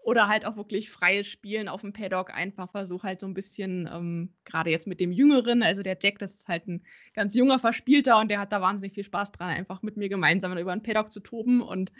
oder 0.02 0.28
halt 0.28 0.46
auch 0.46 0.56
wirklich 0.56 0.90
freies 0.90 1.26
Spielen 1.26 1.68
auf 1.68 1.82
dem 1.82 1.92
Paddock. 1.92 2.32
Einfach 2.32 2.70
versuche 2.70 3.06
halt 3.06 3.20
so 3.20 3.26
ein 3.26 3.34
bisschen, 3.34 3.88
ähm, 3.92 4.34
gerade 4.44 4.70
jetzt 4.70 4.86
mit 4.86 5.00
dem 5.00 5.12
Jüngeren, 5.12 5.62
also 5.62 5.82
der 5.82 5.98
Jack, 6.00 6.18
das 6.18 6.34
ist 6.34 6.48
halt 6.48 6.66
ein 6.66 6.84
ganz 7.14 7.34
junger 7.34 7.58
Verspielter 7.58 8.18
und 8.18 8.30
der 8.30 8.40
hat 8.40 8.52
da 8.52 8.60
wahnsinnig 8.60 8.94
viel 8.94 9.04
Spaß 9.04 9.32
dran, 9.32 9.50
einfach 9.50 9.82
mit 9.82 9.96
mir 9.96 10.08
gemeinsam 10.08 10.56
über 10.56 10.72
ein 10.72 10.82
Paddock 10.82 11.12
zu 11.12 11.20
toben. 11.20 11.60
Und 11.60 11.92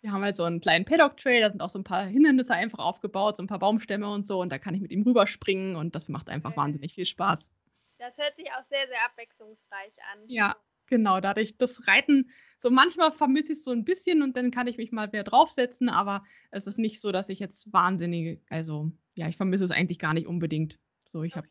wir 0.00 0.10
haben 0.10 0.22
halt 0.22 0.36
so 0.36 0.44
einen 0.44 0.60
kleinen 0.60 0.84
Paddock-Trail, 0.84 1.40
da 1.42 1.50
sind 1.50 1.60
auch 1.60 1.68
so 1.68 1.78
ein 1.78 1.84
paar 1.84 2.04
Hindernisse 2.04 2.54
einfach 2.54 2.80
aufgebaut, 2.80 3.36
so 3.36 3.44
ein 3.44 3.48
paar 3.48 3.60
Baumstämme 3.60 4.10
und 4.10 4.26
so. 4.26 4.40
Und 4.40 4.50
da 4.50 4.58
kann 4.58 4.74
ich 4.74 4.80
mit 4.80 4.90
ihm 4.90 5.02
rüberspringen 5.02 5.76
und 5.76 5.94
das 5.94 6.08
macht 6.08 6.28
einfach 6.28 6.50
okay. 6.50 6.60
wahnsinnig 6.60 6.94
viel 6.94 7.06
Spaß. 7.06 7.52
Das 7.98 8.16
hört 8.16 8.34
sich 8.34 8.50
auch 8.50 8.64
sehr, 8.68 8.88
sehr 8.88 9.04
abwechslungsreich 9.06 9.92
an. 10.12 10.24
Ja, 10.26 10.56
genau. 10.92 11.20
Dadurch, 11.20 11.56
das 11.56 11.88
Reiten 11.88 12.30
so 12.58 12.70
manchmal 12.70 13.10
vermisse 13.12 13.52
ich 13.52 13.58
es 13.58 13.64
so 13.64 13.72
ein 13.72 13.84
bisschen 13.84 14.22
und 14.22 14.36
dann 14.36 14.50
kann 14.50 14.66
ich 14.66 14.76
mich 14.76 14.92
mal 14.92 15.10
wieder 15.10 15.24
draufsetzen, 15.24 15.88
aber 15.88 16.22
es 16.50 16.66
ist 16.66 16.78
nicht 16.78 17.00
so, 17.00 17.10
dass 17.10 17.30
ich 17.30 17.40
jetzt 17.40 17.72
wahnsinnige, 17.72 18.40
also 18.50 18.92
ja, 19.14 19.26
ich 19.26 19.38
vermisse 19.38 19.64
es 19.64 19.70
eigentlich 19.70 19.98
gar 19.98 20.12
nicht 20.12 20.26
unbedingt. 20.26 20.78
So, 21.06 21.22
ich 21.22 21.34
hab, 21.34 21.46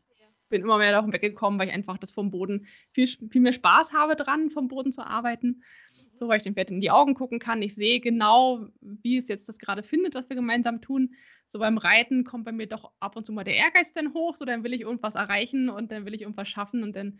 bin 0.48 0.62
immer 0.62 0.78
mehr 0.78 0.92
davon 0.92 1.12
weggekommen, 1.12 1.58
weil 1.58 1.68
ich 1.68 1.74
einfach 1.74 1.98
das 1.98 2.12
vom 2.12 2.30
Boden 2.30 2.66
viel, 2.92 3.08
viel 3.08 3.40
mehr 3.40 3.52
Spaß 3.52 3.92
habe 3.92 4.14
dran, 4.14 4.50
vom 4.50 4.68
Boden 4.68 4.92
zu 4.92 5.04
arbeiten. 5.04 5.48
Mhm. 5.48 6.16
So, 6.16 6.28
weil 6.28 6.36
ich 6.36 6.44
dem 6.44 6.54
Pferd 6.54 6.70
in 6.70 6.80
die 6.80 6.92
Augen 6.92 7.14
gucken 7.14 7.40
kann. 7.40 7.62
Ich 7.62 7.74
sehe 7.74 8.00
genau, 8.00 8.68
wie 8.80 9.18
es 9.18 9.28
jetzt 9.28 9.48
das 9.48 9.58
gerade 9.58 9.82
findet, 9.82 10.14
was 10.14 10.28
wir 10.28 10.36
gemeinsam 10.36 10.80
tun. 10.80 11.14
So 11.48 11.58
beim 11.58 11.78
Reiten 11.78 12.24
kommt 12.24 12.44
bei 12.44 12.52
mir 12.52 12.68
doch 12.68 12.92
ab 13.00 13.16
und 13.16 13.26
zu 13.26 13.32
mal 13.32 13.44
der 13.44 13.56
Ehrgeiz 13.56 13.92
dann 13.92 14.14
hoch, 14.14 14.36
so 14.36 14.44
dann 14.44 14.62
will 14.62 14.72
ich 14.72 14.82
irgendwas 14.82 15.16
erreichen 15.16 15.68
und 15.68 15.90
dann 15.90 16.06
will 16.06 16.14
ich 16.14 16.22
irgendwas 16.22 16.48
schaffen 16.48 16.82
und 16.82 16.96
dann 16.96 17.18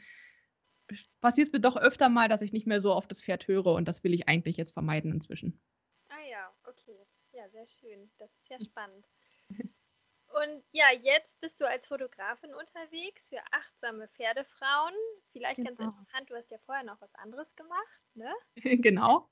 passiert 1.20 1.49
es 1.49 1.52
mir 1.52 1.61
doch 1.61 1.76
öfter 1.76 2.08
mal, 2.08 2.28
dass 2.28 2.42
ich 2.42 2.52
nicht 2.52 2.66
mehr 2.66 2.80
so 2.80 2.92
auf 2.92 3.06
das 3.06 3.22
Pferd 3.22 3.49
höre 3.49 3.66
und 3.75 3.87
das 3.88 4.04
will 4.04 4.14
ich 4.14 4.28
eigentlich 4.28 4.56
jetzt 4.56 4.72
vermeiden 4.72 5.12
inzwischen. 5.12 5.61
Ah 6.11 6.20
ja, 6.20 6.54
okay. 6.64 7.06
Ja, 7.32 7.49
sehr 7.50 7.66
schön. 7.66 8.12
Das 8.18 8.30
ist 8.37 8.49
ja 8.49 8.61
spannend. 8.61 9.08
Und 10.28 10.64
ja, 10.72 10.90
jetzt 10.90 11.38
bist 11.40 11.61
du 11.61 11.68
als 11.68 11.87
Fotografin 11.87 12.54
unterwegs 12.54 13.28
für 13.28 13.40
achtsame 13.52 14.08
Pferdefrauen. 14.08 14.94
Vielleicht 15.30 15.62
ganz 15.62 15.78
Genau. 15.78 15.80
interessant, 15.80 16.30
du 16.30 16.34
hast 16.37 16.50
ja 16.50 16.58
vorher 16.64 16.84
noch 16.84 17.00
was 17.00 17.14
anderes 17.14 17.54
gemacht, 17.54 18.00
ne? 18.14 18.32
Genau. 18.82 19.28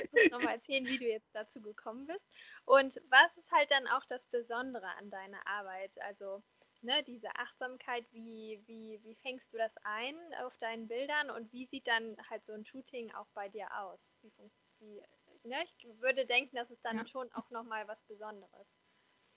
Du 0.00 0.08
musst 0.12 0.30
nochmal 0.30 0.54
erzählen, 0.54 0.86
wie 0.88 0.98
du 0.98 1.06
jetzt 1.06 1.34
dazu 1.34 1.60
gekommen 1.60 2.06
bist. 2.06 2.26
Und 2.64 3.00
was 3.10 3.36
ist 3.36 3.50
halt 3.52 3.70
dann 3.70 3.86
auch 3.88 4.04
das 4.08 4.26
Besondere 4.26 4.86
an 4.96 5.10
deiner 5.10 5.46
Arbeit? 5.46 6.00
Also, 6.02 6.42
ne, 6.84 7.02
diese 7.04 7.34
Achtsamkeit, 7.36 8.06
wie, 8.12 8.62
wie, 8.66 9.00
wie 9.04 9.16
fängst 9.16 9.52
du 9.52 9.58
das 9.58 9.72
ein 9.84 10.16
auf 10.44 10.56
deinen 10.58 10.88
Bildern 10.88 11.30
und 11.30 11.52
wie 11.52 11.66
sieht 11.66 11.86
dann 11.88 12.16
halt 12.30 12.44
so 12.46 12.52
ein 12.52 12.64
Shooting 12.64 13.12
auch 13.14 13.28
bei 13.34 13.48
dir 13.48 13.68
aus? 13.78 14.00
Wie, 14.22 14.32
wie, 14.80 15.02
ne? 15.48 15.64
Ich 15.64 15.86
würde 16.00 16.26
denken, 16.26 16.56
das 16.56 16.70
ist 16.70 16.84
dann 16.84 16.98
Ja. 16.98 17.06
schon 17.06 17.32
auch 17.32 17.50
nochmal 17.50 17.88
was 17.88 18.02
Besonderes. 18.04 18.66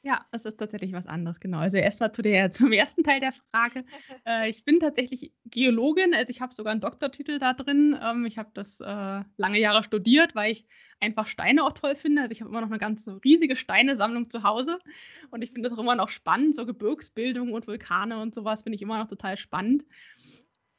Ja, 0.04 0.26
es 0.32 0.46
ist 0.46 0.58
tatsächlich 0.58 0.94
was 0.94 1.08
anderes, 1.08 1.40
genau. 1.40 1.58
Also 1.58 1.78
erstmal 1.78 2.12
zu 2.12 2.22
der, 2.22 2.52
zum 2.52 2.72
ersten 2.72 3.04
Teil 3.04 3.20
der 3.20 3.34
Frage. 3.52 3.84
Äh, 4.26 4.50
ich 4.50 4.66
bin 4.66 4.80
tatsächlich 4.80 5.34
Geologin, 5.46 6.14
also 6.14 6.30
ich 6.30 6.42
habe 6.42 6.54
sogar 6.54 6.72
einen 6.72 6.82
Doktortitel 6.82 7.40
da 7.40 7.54
drin. 7.54 7.98
Ähm, 8.02 8.26
ich 8.26 8.38
habe 8.38 8.50
das 8.54 8.82
äh, 8.82 9.24
lange 9.38 9.60
Jahre 9.60 9.84
studiert, 9.84 10.36
weil 10.36 10.52
ich 10.52 10.68
einfach 11.00 11.28
Steine 11.28 11.64
auch 11.64 11.72
toll 11.72 11.96
finde. 11.96 12.24
Also 12.24 12.32
ich 12.32 12.42
habe 12.42 12.50
immer 12.50 12.60
noch 12.62 12.70
eine 12.70 12.78
ganz 12.78 13.08
riesige 13.24 13.56
Steinesammlung 13.56 14.30
zu 14.30 14.44
Hause 14.44 14.80
und 15.32 15.44
ich 15.44 15.52
finde 15.52 15.70
das 15.70 15.78
auch 15.78 15.82
immer 15.82 15.96
noch 15.96 16.10
spannend. 16.10 16.56
So 16.56 16.66
Gebirgsbildung 16.66 17.54
und 17.54 17.68
Vulkane 17.68 18.20
und 18.20 18.36
sowas 18.36 18.64
finde 18.64 18.76
ich 18.76 18.82
immer 18.82 18.98
noch 18.98 19.08
total 19.08 19.38
spannend. 19.38 19.86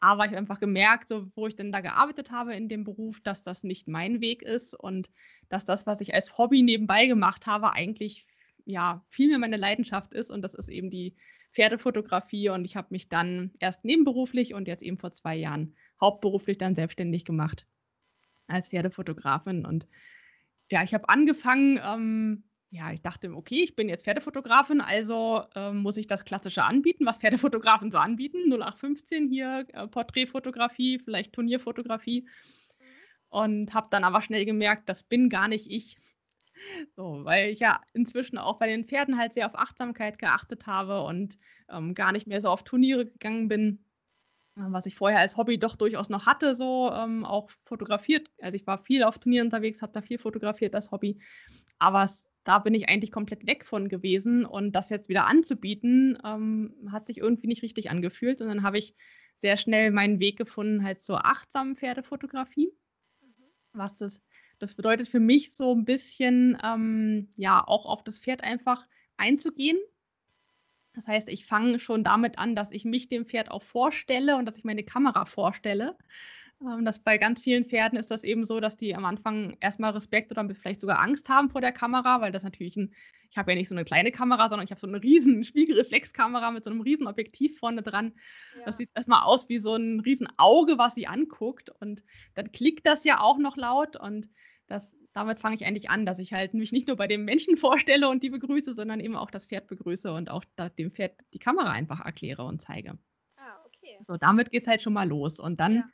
Aber 0.01 0.25
ich 0.25 0.31
habe 0.31 0.39
einfach 0.39 0.61
gemerkt, 0.61 1.09
so 1.09 1.31
wo 1.35 1.47
ich 1.47 1.57
denn 1.57 1.73
da 1.73 1.81
gearbeitet 1.81 2.31
habe 2.31 2.55
in 2.55 2.69
dem 2.69 2.85
Beruf, 2.85 3.21
dass 3.21 3.43
das 3.43 3.65
nicht 3.65 3.89
mein 3.89 4.21
Weg 4.21 4.43
ist 4.43 4.75
und 4.75 5.11
dass 5.49 5.65
das, 5.65 5.87
was 5.87 6.01
ich 6.01 6.15
als 6.15 6.37
Hobby 6.39 6.63
nebenbei 6.63 7.07
gemacht 7.07 7.47
habe, 7.47 7.73
eigentlich 7.73 8.27
ja 8.69 9.05
viel 9.09 9.29
mehr 9.29 9.39
meine 9.39 9.57
Leidenschaft 9.57 10.13
ist 10.13 10.31
und 10.31 10.43
das 10.43 10.55
ist 10.55 10.69
eben 10.69 10.91
die 10.91 11.17
Pferdefotografie 11.53 12.51
und 12.51 12.65
ich 12.65 12.77
habe 12.77 12.89
mich 12.91 13.09
dann 13.09 13.53
erst 13.59 13.85
nebenberuflich 13.85 14.55
und 14.55 14.69
jetzt 14.69 14.83
eben 14.83 14.99
vor 14.99 15.13
zwei 15.13 15.37
Jahren 15.37 15.75
hauptberuflich 16.01 16.59
dann 16.59 16.75
selbstständig 16.75 17.25
gemacht 17.25 17.67
als 18.47 18.69
Pferdefotografin 18.69 19.65
und 19.65 19.89
ja, 20.71 20.83
ich 20.83 20.93
habe 20.93 21.09
angefangen, 21.09 21.81
ähm, 21.83 22.45
ja, 22.71 22.93
ich 22.93 23.01
dachte, 23.01 23.33
okay, 23.35 23.63
ich 23.63 23.75
bin 23.75 23.89
jetzt 23.89 24.05
Pferdefotografin, 24.05 24.83
also 24.83 25.45
ähm, 25.55 25.79
muss 25.79 25.97
ich 25.97 26.07
das 26.07 26.27
Klassische 26.27 26.65
anbieten, 26.65 27.07
was 27.07 27.19
Pferdefotografen 27.19 27.91
so 27.91 27.97
anbieten. 27.97 28.53
0815 28.53 29.29
hier, 29.29 29.67
äh, 29.73 29.87
Porträtfotografie, 29.87 30.99
vielleicht 30.99 31.33
Turnierfotografie. 31.33 32.29
Und 33.31 33.73
habe 33.73 33.89
dann 33.91 34.05
aber 34.05 34.21
schnell 34.21 34.45
gemerkt, 34.45 34.89
das 34.89 35.05
bin 35.05 35.31
gar 35.31 35.49
nicht 35.49 35.71
ich. 35.71 35.97
So, 36.97 37.25
weil 37.25 37.51
ich 37.51 37.61
ja 37.61 37.81
inzwischen 37.93 38.39
auch 38.39 38.59
bei 38.59 38.67
den 38.67 38.85
Pferden 38.85 39.19
halt 39.19 39.33
sehr 39.33 39.47
auf 39.47 39.55
Achtsamkeit 39.55 40.19
geachtet 40.19 40.67
habe 40.67 41.03
und 41.03 41.39
ähm, 41.71 41.95
gar 41.95 42.13
nicht 42.13 42.27
mehr 42.27 42.41
so 42.41 42.49
auf 42.49 42.65
Turniere 42.65 43.07
gegangen 43.07 43.49
bin, 43.49 43.85
äh, 44.57 44.63
was 44.69 44.87
ich 44.87 44.97
vorher 44.97 45.21
als 45.21 45.37
Hobby 45.37 45.59
doch 45.59 45.77
durchaus 45.77 46.09
noch 46.09 46.27
hatte, 46.27 46.55
so 46.55 46.91
ähm, 46.93 47.25
auch 47.25 47.51
fotografiert. 47.65 48.31
Also 48.41 48.57
ich 48.57 48.67
war 48.67 48.79
viel 48.79 49.03
auf 49.03 49.19
Turnieren 49.19 49.49
unterwegs, 49.49 49.83
habe 49.83 49.93
da 49.93 50.03
viel 50.03 50.19
fotografiert 50.19 50.75
als 50.75 50.91
Hobby, 50.91 51.19
aber 51.79 52.03
es, 52.03 52.29
da 52.45 52.59
bin 52.59 52.75
ich 52.75 52.89
eigentlich 52.89 53.13
komplett 53.13 53.47
weg 53.47 53.65
von 53.65 53.89
gewesen. 53.89 54.45
Und 54.47 54.73
das 54.73 54.91
jetzt 54.91 55.09
wieder 55.09 55.27
anzubieten, 55.27 56.19
ähm, 56.25 56.75
hat 56.91 57.07
sich 57.07 57.19
irgendwie 57.19 57.47
nicht 57.47 57.63
richtig 57.63 57.91
angefühlt. 57.91 58.41
Und 58.41 58.49
dann 58.49 58.63
habe 58.63 58.79
ich 58.79 58.95
sehr 59.37 59.57
schnell 59.57 59.91
meinen 59.91 60.19
Weg 60.19 60.39
gefunden 60.39 60.83
halt 60.83 61.03
zur 61.03 61.27
achtsamen 61.27 61.77
Pferdefotografie. 61.77 62.73
Was 63.73 63.99
das, 63.99 64.25
das 64.59 64.75
bedeutet 64.75 65.09
für 65.09 65.21
mich 65.21 65.55
so 65.55 65.75
ein 65.75 65.85
bisschen, 65.85 66.59
ähm, 66.63 67.29
ja, 67.37 67.63
auch 67.67 67.87
auf 67.87 68.03
das 68.03 68.21
Pferd 68.21 68.43
einfach 68.43 68.87
einzugehen. 69.17 69.79
Das 70.95 71.07
heißt, 71.07 71.29
ich 71.29 71.47
fange 71.47 71.79
schon 71.79 72.03
damit 72.03 72.39
an, 72.39 72.57
dass 72.57 72.73
ich 72.73 72.85
mich 72.85 73.09
dem 73.09 73.27
Pferd 73.27 73.51
auch 73.51 73.63
vorstelle 73.63 74.37
und 74.37 74.47
dass 74.47 74.57
ich 74.57 74.65
meine 74.65 74.83
Kamera 74.83 75.27
vorstelle. 75.27 75.97
Ähm, 76.61 76.85
das 76.85 77.01
bei 77.01 77.19
ganz 77.19 77.41
vielen 77.41 77.67
Pferden 77.67 77.99
ist 77.99 78.11
das 78.11 78.25
eben 78.25 78.45
so, 78.45 78.61
dass 78.61 78.77
die 78.77 78.95
am 78.95 79.05
Anfang 79.05 79.57
erstmal 79.61 79.93
Respekt 79.93 80.33
oder 80.33 80.49
vielleicht 80.55 80.81
sogar 80.81 81.01
Angst 81.01 81.29
haben 81.29 81.51
vor 81.51 81.61
der 81.61 81.73
Kamera, 81.73 82.21
weil 82.21 82.33
das 82.33 82.43
natürlich 82.43 82.77
ein, 82.77 82.93
ich 83.31 83.39
habe 83.39 83.53
ja 83.53 83.57
nicht 83.57 83.69
so 83.69 83.75
eine 83.75 83.85
kleine 83.85 84.11
Kamera, 84.11 84.49
sondern 84.49 84.65
ich 84.65 84.71
habe 84.71 84.81
so 84.81 84.87
eine 84.87 85.03
riesen 85.03 85.45
Spiegelreflexkamera 85.45 86.51
mit 86.51 86.65
so 86.65 86.71
einem 86.71 86.81
riesen 86.81 87.07
Objektiv 87.07 87.59
vorne 87.59 87.83
dran. 87.83 88.15
Ja. 88.59 88.65
Das 88.65 88.79
sieht 88.79 88.91
erstmal 88.95 89.23
aus 89.23 89.49
wie 89.49 89.59
so 89.59 89.75
ein 89.75 90.01
riesen 90.01 90.29
Auge, 90.37 90.79
was 90.79 90.95
sie 90.95 91.07
anguckt. 91.07 91.71
Und 91.81 92.03
dann 92.35 92.51
klickt 92.53 92.87
das 92.87 93.05
ja 93.05 93.21
auch 93.21 93.39
noch 93.39 93.57
laut. 93.57 93.97
Und 93.97 94.29
das, 94.69 94.91
damit 95.13 95.41
fange 95.41 95.57
ich 95.57 95.67
eigentlich 95.67 95.91
an, 95.91 96.07
dass 96.07 96.19
ich 96.19 96.33
halt 96.33 96.55
mich 96.55 96.73
nicht 96.73 96.87
nur 96.87 96.97
bei 96.97 97.07
dem 97.07 97.25
Menschen 97.25 97.57
vorstelle 97.57 98.09
und 98.09 98.23
die 98.23 98.31
begrüße, 98.31 98.75
sondern 98.75 99.01
eben 99.01 99.17
auch 99.17 99.31
das 99.31 99.47
Pferd 99.47 99.67
begrüße 99.67 100.13
und 100.13 100.31
auch 100.31 100.45
dem 100.79 100.93
Pferd 100.93 101.19
die 101.35 101.39
Kamera 101.39 101.71
einfach 101.71 102.05
erkläre 102.05 102.45
und 102.45 102.63
zeige. 102.63 102.99
Ah, 103.37 103.57
okay. 103.67 103.99
So, 104.03 104.17
damit 104.17 104.51
geht 104.51 104.63
es 104.63 104.69
halt 104.69 104.83
schon 104.83 104.93
mal 104.93 105.09
los. 105.09 105.41
Und 105.41 105.61
dann 105.61 105.77
Ja. 105.77 105.91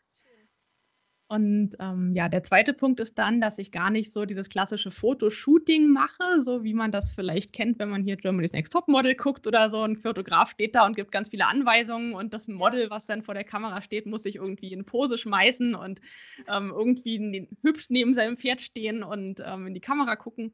Und 1.26 1.74
ähm, 1.80 2.12
ja, 2.14 2.28
der 2.28 2.44
zweite 2.44 2.74
Punkt 2.74 3.00
ist 3.00 3.18
dann, 3.18 3.40
dass 3.40 3.58
ich 3.58 3.72
gar 3.72 3.90
nicht 3.90 4.12
so 4.12 4.26
dieses 4.26 4.50
klassische 4.50 4.90
Fotoshooting 4.90 5.88
mache, 5.88 6.42
so 6.42 6.64
wie 6.64 6.74
man 6.74 6.92
das 6.92 7.14
vielleicht 7.14 7.54
kennt, 7.54 7.78
wenn 7.78 7.88
man 7.88 8.04
hier 8.04 8.16
Germany's 8.16 8.52
Next 8.52 8.72
Top 8.72 8.88
Model 8.88 9.14
guckt 9.14 9.46
oder 9.46 9.70
so. 9.70 9.82
Ein 9.82 9.96
Fotograf 9.96 10.50
steht 10.50 10.74
da 10.74 10.84
und 10.84 10.96
gibt 10.96 11.12
ganz 11.12 11.30
viele 11.30 11.46
Anweisungen 11.46 12.14
und 12.14 12.34
das 12.34 12.46
Model, 12.46 12.90
was 12.90 13.06
dann 13.06 13.22
vor 13.22 13.32
der 13.32 13.44
Kamera 13.44 13.80
steht, 13.80 14.04
muss 14.04 14.22
sich 14.22 14.36
irgendwie 14.36 14.72
in 14.72 14.84
Pose 14.84 15.16
schmeißen 15.16 15.74
und 15.74 16.02
ähm, 16.46 16.72
irgendwie 16.76 17.18
ne- 17.18 17.48
hübsch 17.62 17.86
neben 17.88 18.12
seinem 18.12 18.36
Pferd 18.36 18.60
stehen 18.60 19.02
und 19.02 19.42
ähm, 19.44 19.68
in 19.68 19.74
die 19.74 19.80
Kamera 19.80 20.16
gucken. 20.16 20.52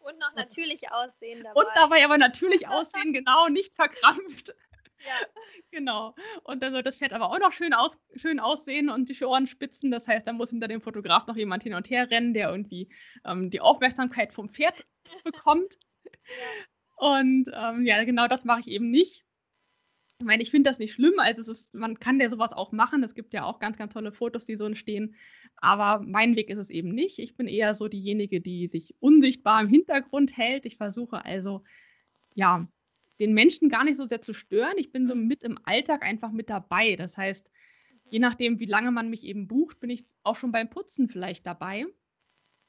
Und 0.00 0.18
noch 0.18 0.34
natürlich 0.34 0.90
aussehen 0.90 1.44
dabei. 1.44 1.60
Und 1.60 1.68
dabei 1.74 2.04
aber 2.04 2.18
natürlich 2.18 2.66
aussehen, 2.68 3.12
genau, 3.12 3.48
nicht 3.48 3.74
verkrampft. 3.76 4.54
Ja. 4.98 5.06
Genau. 5.70 6.14
Und 6.44 6.62
dann 6.62 6.72
soll 6.72 6.82
das 6.82 6.96
Pferd 6.96 7.12
aber 7.12 7.30
auch 7.30 7.38
noch 7.38 7.52
schön, 7.52 7.74
aus, 7.74 7.98
schön 8.16 8.40
aussehen 8.40 8.88
und 8.88 9.08
die 9.08 9.24
Ohren 9.24 9.46
spitzen. 9.46 9.90
Das 9.90 10.08
heißt, 10.08 10.26
da 10.26 10.32
muss 10.32 10.50
hinter 10.50 10.66
dem 10.66 10.80
Fotograf 10.80 11.26
noch 11.26 11.36
jemand 11.36 11.62
hin 11.62 11.74
und 11.74 11.90
her 11.90 12.10
rennen, 12.10 12.32
der 12.32 12.50
irgendwie 12.50 12.88
ähm, 13.24 13.50
die 13.50 13.60
Aufmerksamkeit 13.60 14.32
vom 14.32 14.48
Pferd 14.48 14.86
bekommt. 15.24 15.78
Und 16.96 17.50
ähm, 17.54 17.84
ja, 17.84 18.02
genau 18.04 18.28
das 18.28 18.44
mache 18.44 18.60
ich 18.60 18.68
eben 18.68 18.90
nicht. 18.90 19.24
Ich 20.20 20.26
meine, 20.26 20.42
ich 20.42 20.50
finde 20.50 20.70
das 20.70 20.78
nicht 20.78 20.92
schlimm. 20.92 21.18
Also 21.18 21.42
es 21.42 21.48
ist, 21.48 21.74
man 21.74 22.00
kann 22.00 22.18
ja 22.18 22.28
sowas 22.28 22.52
auch 22.52 22.72
machen. 22.72 23.04
Es 23.04 23.14
gibt 23.14 23.34
ja 23.34 23.44
auch 23.44 23.60
ganz, 23.60 23.78
ganz 23.78 23.92
tolle 23.92 24.10
Fotos, 24.10 24.46
die 24.46 24.56
so 24.56 24.64
entstehen. 24.64 25.14
Aber 25.56 26.02
mein 26.04 26.34
Weg 26.34 26.50
ist 26.50 26.58
es 26.58 26.70
eben 26.70 26.88
nicht. 26.88 27.20
Ich 27.20 27.36
bin 27.36 27.46
eher 27.46 27.74
so 27.74 27.88
diejenige, 27.88 28.40
die 28.40 28.66
sich 28.66 28.96
unsichtbar 28.98 29.60
im 29.60 29.68
Hintergrund 29.68 30.36
hält. 30.36 30.66
Ich 30.66 30.76
versuche 30.76 31.24
also, 31.24 31.62
ja, 32.34 32.66
den 33.18 33.32
Menschen 33.32 33.68
gar 33.68 33.84
nicht 33.84 33.96
so 33.96 34.06
sehr 34.06 34.22
zu 34.22 34.32
stören. 34.32 34.74
Ich 34.76 34.92
bin 34.92 35.06
so 35.06 35.14
mit 35.14 35.44
im 35.44 35.58
Alltag 35.64 36.02
einfach 36.02 36.30
mit 36.30 36.50
dabei. 36.50 36.96
Das 36.96 37.16
heißt, 37.16 37.50
je 38.10 38.18
nachdem, 38.18 38.60
wie 38.60 38.66
lange 38.66 38.90
man 38.90 39.10
mich 39.10 39.24
eben 39.24 39.48
bucht, 39.48 39.80
bin 39.80 39.90
ich 39.90 40.04
auch 40.22 40.36
schon 40.36 40.52
beim 40.52 40.70
Putzen 40.70 41.08
vielleicht 41.08 41.46
dabei. 41.46 41.86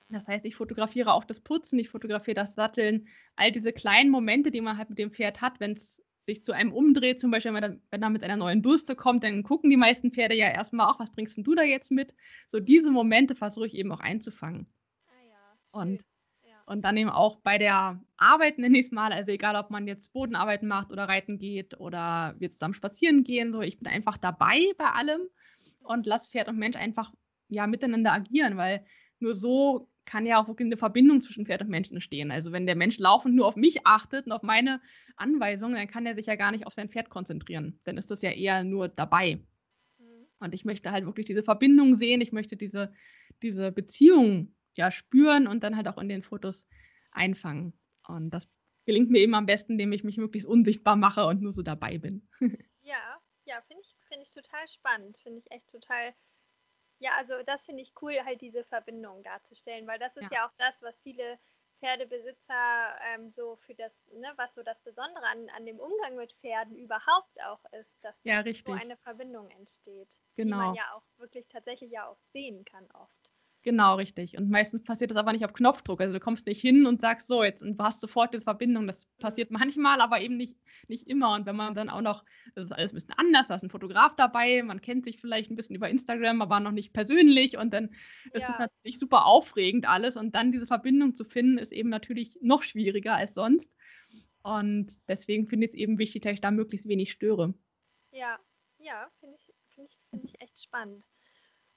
Das 0.10 0.28
heißt, 0.28 0.46
ich 0.46 0.56
fotografiere 0.56 1.14
auch 1.14 1.24
das 1.24 1.40
Putzen, 1.40 1.78
ich 1.78 1.90
fotografiere 1.90 2.34
das 2.34 2.56
Satteln, 2.56 3.08
all 3.36 3.52
diese 3.52 3.72
kleinen 3.72 4.10
Momente, 4.10 4.50
die 4.50 4.62
man 4.62 4.78
halt 4.78 4.90
mit 4.90 4.98
dem 4.98 5.12
Pferd 5.12 5.42
hat, 5.42 5.60
wenn 5.60 5.74
es 5.74 6.04
sich 6.26 6.44
zu 6.44 6.52
einem 6.52 6.74
umdreht, 6.74 7.20
zum 7.20 7.32
Beispiel, 7.32 7.54
wenn 7.54 7.80
er, 7.92 8.10
mit 8.10 8.24
einer 8.24 8.38
neuen 8.38 8.62
Bürste 8.62 8.96
kommt, 8.96 9.24
dann 9.24 9.44
gucken 9.44 9.70
die 9.70 9.78
meisten 9.78 10.12
Pferde 10.12 10.36
ja 10.36 10.48
erstmal 10.48 10.88
auch, 10.88 11.00
was 11.00 11.12
bringst 11.12 11.38
denn 11.38 11.44
du 11.44 11.56
da 11.56 11.64
jetzt 11.64 11.92
mit? 11.92 12.16
So 12.48 12.60
diese 12.60 12.92
Momente 12.92 13.36
versuche 13.36 13.68
ich 13.68 13.76
eben 13.76 13.92
auch 13.92 14.00
einzufangen. 14.00 14.68
Ah 15.08 15.26
ja. 15.28 15.82
Und. 15.82 16.06
Und 16.70 16.84
dann 16.84 16.98
eben 16.98 17.10
auch 17.10 17.38
bei 17.38 17.58
der 17.58 18.00
Arbeit, 18.16 18.60
nenne 18.60 18.78
ich 18.78 18.86
es 18.86 18.92
mal, 18.92 19.12
also 19.12 19.32
egal, 19.32 19.56
ob 19.56 19.72
man 19.72 19.88
jetzt 19.88 20.14
Bodenarbeiten 20.14 20.68
macht 20.68 20.92
oder 20.92 21.06
reiten 21.06 21.40
geht 21.40 21.80
oder 21.80 22.36
wir 22.38 22.52
zusammen 22.52 22.76
spazieren 22.76 23.24
gehen, 23.24 23.52
so, 23.52 23.62
ich 23.62 23.80
bin 23.80 23.88
einfach 23.88 24.18
dabei 24.18 24.62
bei 24.78 24.86
allem 24.86 25.22
und 25.80 26.06
lass 26.06 26.28
Pferd 26.28 26.48
und 26.48 26.60
Mensch 26.60 26.78
einfach 26.78 27.12
ja 27.48 27.66
miteinander 27.66 28.14
agieren, 28.14 28.56
weil 28.56 28.86
nur 29.18 29.34
so 29.34 29.90
kann 30.06 30.28
ja 30.28 30.40
auch 30.40 30.48
wirklich 30.48 30.68
eine 30.68 30.78
Verbindung 30.78 31.22
zwischen 31.22 31.48
Pferd 31.48 31.64
und 31.64 31.70
Mensch 31.70 31.90
entstehen. 31.90 32.30
Also 32.30 32.52
wenn 32.52 32.68
der 32.68 32.76
Mensch 32.76 33.00
laufend 33.00 33.36
nur 33.36 33.48
auf 33.48 33.56
mich 33.56 33.88
achtet 33.88 34.28
und 34.28 34.32
auf 34.32 34.44
meine 34.44 34.80
Anweisungen, 35.16 35.74
dann 35.74 35.88
kann 35.88 36.06
er 36.06 36.14
sich 36.14 36.28
ja 36.28 36.36
gar 36.36 36.52
nicht 36.52 36.68
auf 36.68 36.74
sein 36.74 36.90
Pferd 36.90 37.10
konzentrieren. 37.10 37.80
Dann 37.84 37.98
ist 37.98 38.12
das 38.12 38.22
ja 38.22 38.30
eher 38.30 38.64
nur 38.64 38.90
dabei. 38.90 39.40
Mhm. 39.98 40.26
Und 40.40 40.54
ich 40.54 40.66
möchte 40.66 40.92
halt 40.92 41.06
wirklich 41.06 41.26
diese 41.26 41.42
Verbindung 41.42 41.96
sehen, 41.96 42.22
ich 42.22 42.32
möchte 42.32 42.56
diese, 42.58 42.94
diese 43.42 43.72
Beziehung 43.72 44.54
ja 44.76 44.92
spüren 44.92 45.48
und 45.48 45.64
dann 45.64 45.76
halt 45.76 45.88
auch 45.88 45.98
in 45.98 46.10
den 46.10 46.24
Fotos 46.24 46.68
einfangen. 47.12 47.74
Und 48.08 48.32
das 48.32 48.52
gelingt 48.86 49.10
mir 49.10 49.20
eben 49.20 49.36
am 49.36 49.46
besten, 49.46 49.74
indem 49.74 49.92
ich 49.94 50.04
mich 50.04 50.18
möglichst 50.18 50.48
unsichtbar 50.48 50.96
mache 50.96 51.26
und 51.26 51.42
nur 51.42 51.54
so 51.54 51.62
dabei 51.62 51.98
bin. 51.98 52.28
Ja, 52.82 53.22
ja, 53.46 53.62
finde 53.62 53.84
ich, 53.84 53.96
finde 54.08 54.24
ich 54.24 54.32
total 54.32 54.68
spannend. 54.68 55.18
Finde 55.20 55.40
ich 55.40 55.52
echt 55.52 55.70
total. 55.70 56.14
Ja, 57.00 57.16
also 57.18 57.44
das 57.44 57.66
finde 57.66 57.84
ich 57.84 57.94
cool, 58.02 58.14
halt 58.26 58.42
diese 58.42 58.64
Verbindung 58.66 59.24
darzustellen, 59.24 59.88
weil 59.88 60.00
das 60.00 60.18
ist 60.18 60.32
Ja. 60.32 60.32
ja, 60.32 60.48
auch 60.48 60.54
das, 60.58 60.82
was 60.84 61.02
viele 61.02 61.40
Pferdebesitzer 61.80 63.00
ähm, 63.14 63.32
so 63.32 63.58
für 63.58 63.76
das, 63.76 63.94
ne, 64.14 64.34
was 64.38 64.54
so 64.56 64.64
das 64.64 64.82
Besondere 64.82 65.26
an, 65.28 65.50
an 65.52 65.66
dem 65.66 65.80
Umgang 65.80 66.16
mit 66.18 66.34
Pferden 66.42 66.78
überhaupt 66.78 67.42
auch 67.44 67.64
ist, 67.74 68.04
dass 68.04 68.16
Ja, 68.24 68.40
so 68.66 68.72
richtig. 68.72 68.74
eine 68.74 68.98
Verbindung 68.98 69.50
entsteht, 69.52 70.20
die 70.48 70.54
Genau. 70.54 70.56
man 70.56 70.74
ja 70.74 70.94
auch 70.96 71.04
wirklich 71.18 71.48
tatsächlich 71.50 71.92
ja 71.92 72.08
auch 72.08 72.20
sehen 72.34 72.66
kann 72.66 72.90
oft. 72.92 73.19
Genau, 73.62 73.96
richtig. 73.96 74.38
Und 74.38 74.50
meistens 74.50 74.84
passiert 74.84 75.12
das 75.12 75.18
aber 75.18 75.34
nicht 75.34 75.44
auf 75.44 75.52
Knopfdruck. 75.52 76.00
Also 76.00 76.14
du 76.14 76.22
kommst 76.22 76.48
nicht 76.48 76.62
hin 76.62 76.86
und 76.86 77.02
sagst 77.02 77.28
so 77.28 77.44
jetzt 77.44 77.62
und 77.62 77.78
du 77.78 77.84
hast 77.84 78.00
sofort 78.00 78.34
jetzt 78.34 78.46
Verbindung. 78.46 78.88
Das 78.88 79.06
passiert 79.20 79.52
manchmal, 79.52 80.00
aber 80.00 80.22
eben 80.22 80.38
nicht, 80.38 80.58
nicht 80.88 81.08
immer. 81.08 81.36
Und 81.36 81.46
wenn 81.46 81.58
man 81.58 81.76
dann 81.76 81.90
auch 81.90 82.00
noch, 82.00 82.24
das 82.56 82.66
ist 82.66 82.72
alles 82.72 82.94
ein 82.94 82.96
bisschen 82.96 83.16
anders, 83.18 83.48
da 83.48 83.56
ist 83.56 83.64
ein 83.64 83.70
Fotograf 83.70 84.16
dabei, 84.16 84.64
man 84.64 84.80
kennt 84.80 85.04
sich 85.04 85.20
vielleicht 85.20 85.52
ein 85.52 85.58
bisschen 85.58 85.76
über 85.76 85.90
Instagram, 85.90 86.42
aber 86.42 86.62
noch 86.62 86.72
nicht 86.72 86.94
persönlich 86.94 87.58
und 87.58 87.74
dann 87.74 87.90
ist 88.32 88.44
ja. 88.44 88.48
das 88.48 88.60
natürlich 88.60 88.98
super 88.98 89.26
aufregend 89.26 89.90
alles. 89.90 90.16
Und 90.16 90.36
dann 90.36 90.54
diese 90.54 90.68
Verbindung 90.68 91.16
zu 91.16 91.26
finden, 91.26 91.58
ist 91.58 91.74
eben 91.74 91.90
natürlich 91.90 92.38
noch 92.42 92.64
schwieriger 92.64 93.16
als 93.16 93.34
sonst. 93.34 93.76
Und 94.42 94.94
deswegen 95.10 95.48
finde 95.48 95.66
ich 95.66 95.74
es 95.74 95.78
eben 95.78 95.98
wichtig, 95.98 96.22
dass 96.22 96.34
ich 96.34 96.42
da 96.42 96.50
möglichst 96.50 96.88
wenig 96.88 97.12
störe. 97.12 97.54
Ja, 98.12 98.40
ja, 98.78 99.10
finde 99.20 99.36
ich, 99.36 99.54
find 99.76 99.90
ich, 99.90 99.98
find 100.10 100.24
ich 100.24 100.42
echt 100.42 100.64
spannend. 100.64 101.04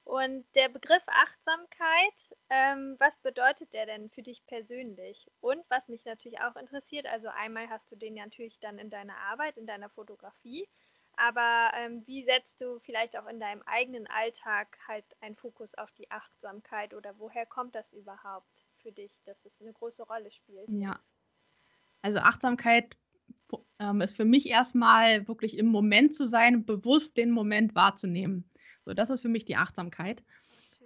Und 0.05 0.45
der 0.57 0.69
Begriff 0.69 1.03
Achtsamkeit, 1.07 2.37
ähm, 2.51 2.97
was 2.99 3.17
bedeutet 3.19 3.73
der 3.73 3.87
denn 3.87 4.11
für 4.11 4.23
dich 4.23 4.45
persönlich? 4.47 5.31
Und 5.41 5.63
was 5.69 5.89
mich 5.89 6.05
natürlich 6.05 6.41
auch 6.41 6.57
interessiert, 6.57 7.07
also 7.07 7.29
einmal 7.29 7.69
hast 7.71 7.91
du 7.91 7.97
den 7.97 8.17
ja 8.17 8.25
natürlich 8.25 8.59
dann 8.61 8.79
in 8.79 8.91
deiner 8.91 9.17
Arbeit, 9.17 9.57
in 9.57 9.67
deiner 9.67 9.89
Fotografie, 9.91 10.69
aber 11.17 11.71
ähm, 11.77 12.03
wie 12.07 12.25
setzt 12.25 12.61
du 12.61 12.81
vielleicht 12.81 13.17
auch 13.17 13.27
in 13.29 13.39
deinem 13.39 13.63
eigenen 13.63 14.07
Alltag 14.09 14.79
halt 14.89 15.05
einen 15.21 15.37
Fokus 15.37 15.73
auf 15.75 15.93
die 15.93 16.11
Achtsamkeit 16.11 16.95
oder 16.95 17.19
woher 17.19 17.47
kommt 17.47 17.75
das 17.75 17.93
überhaupt 17.93 18.67
für 18.79 18.93
dich, 18.93 19.21
dass 19.25 19.45
es 19.45 19.61
eine 19.61 19.73
große 19.73 20.05
Rolle 20.05 20.33
spielt? 20.33 20.69
Ja, 20.69 20.99
also 22.01 22.19
Achtsamkeit 22.19 22.97
ähm, 23.79 24.01
ist 24.01 24.17
für 24.17 24.25
mich 24.25 24.49
erstmal 24.49 25.29
wirklich 25.29 25.57
im 25.57 25.67
Moment 25.67 26.15
zu 26.15 26.27
sein, 26.27 26.65
bewusst 26.65 27.17
den 27.17 27.31
Moment 27.31 27.75
wahrzunehmen. 27.75 28.51
So, 28.85 28.95
das 28.95 29.11
ist 29.11 29.23
für 29.23 29.29
mich 29.29 29.45
die 29.45 29.57
Achtsamkeit. 29.57 30.23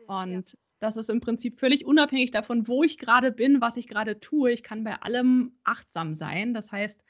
Und 0.06 0.52
ja. 0.52 0.58
das 0.80 0.96
ist 0.96 1.10
im 1.10 1.20
Prinzip 1.20 1.58
völlig 1.58 1.84
unabhängig 1.84 2.30
davon, 2.30 2.68
wo 2.68 2.82
ich 2.82 2.98
gerade 2.98 3.32
bin, 3.32 3.60
was 3.60 3.76
ich 3.76 3.88
gerade 3.88 4.20
tue. 4.20 4.52
Ich 4.52 4.62
kann 4.62 4.84
bei 4.84 5.00
allem 5.02 5.58
achtsam 5.64 6.14
sein. 6.14 6.54
Das 6.54 6.72
heißt, 6.72 7.02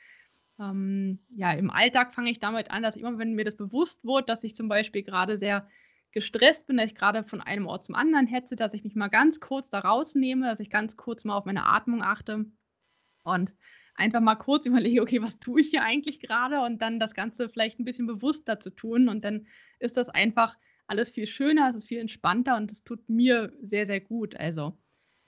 ähm, 0.59 1.19
ja, 1.35 1.53
im 1.53 1.71
Alltag 1.71 2.15
fange 2.15 2.31
ich 2.31 2.39
damit 2.39 2.71
an, 2.71 2.83
dass 2.83 2.97
immer, 2.97 3.19
wenn 3.19 3.35
mir 3.35 3.45
das 3.45 3.57
bewusst 3.57 4.05
wird, 4.05 4.29
dass 4.29 4.45
ich 4.45 4.57
zum 4.57 4.69
Beispiel 4.69 5.03
gerade 5.03 5.37
sehr 5.37 5.69
gestresst 6.13 6.67
bin, 6.67 6.79
dass 6.79 6.87
ich 6.87 6.95
gerade 6.95 7.25
von 7.25 7.43
einem 7.43 7.67
Ort 7.67 7.85
zum 7.85 7.95
anderen 7.95 8.27
hetze, 8.27 8.57
dass 8.57 8.73
ich 8.73 8.85
mich 8.85 8.95
mal 8.95 9.09
ganz 9.09 9.39
kurz 9.41 9.69
da 9.69 9.81
rausnehme, 9.81 10.47
dass 10.47 10.61
ich 10.61 10.71
ganz 10.71 10.97
kurz 10.97 11.27
mal 11.27 11.37
auf 11.37 11.45
meine 11.45 11.67
Atmung 11.67 12.03
achte 12.03 12.47
und 13.23 13.55
einfach 13.97 14.21
mal 14.21 14.37
kurz 14.37 14.65
überlege, 14.67 15.03
okay, 15.03 15.21
was 15.21 15.39
tue 15.41 15.61
ich 15.61 15.69
hier 15.69 15.83
eigentlich 15.83 16.21
gerade 16.21 16.61
und 16.61 16.81
dann 16.81 16.99
das 16.99 17.15
Ganze 17.15 17.51
vielleicht 17.51 17.79
ein 17.79 17.85
bisschen 17.85 18.07
bewusster 18.07 18.59
zu 18.61 18.71
tun 18.71 19.11
und 19.11 19.25
dann 19.25 19.47
ist 19.79 19.99
das 19.99 20.09
einfach 20.09 20.57
alles 20.87 21.11
viel 21.11 21.27
schöner, 21.27 21.69
es 21.69 21.77
ist 21.77 21.89
viel 21.89 22.01
entspannter 22.01 22.57
und 22.57 22.71
es 22.71 22.85
tut 22.85 23.09
mir 23.09 23.53
sehr, 23.61 23.87
sehr 23.87 24.01
gut. 24.01 24.37
Also 24.37 24.77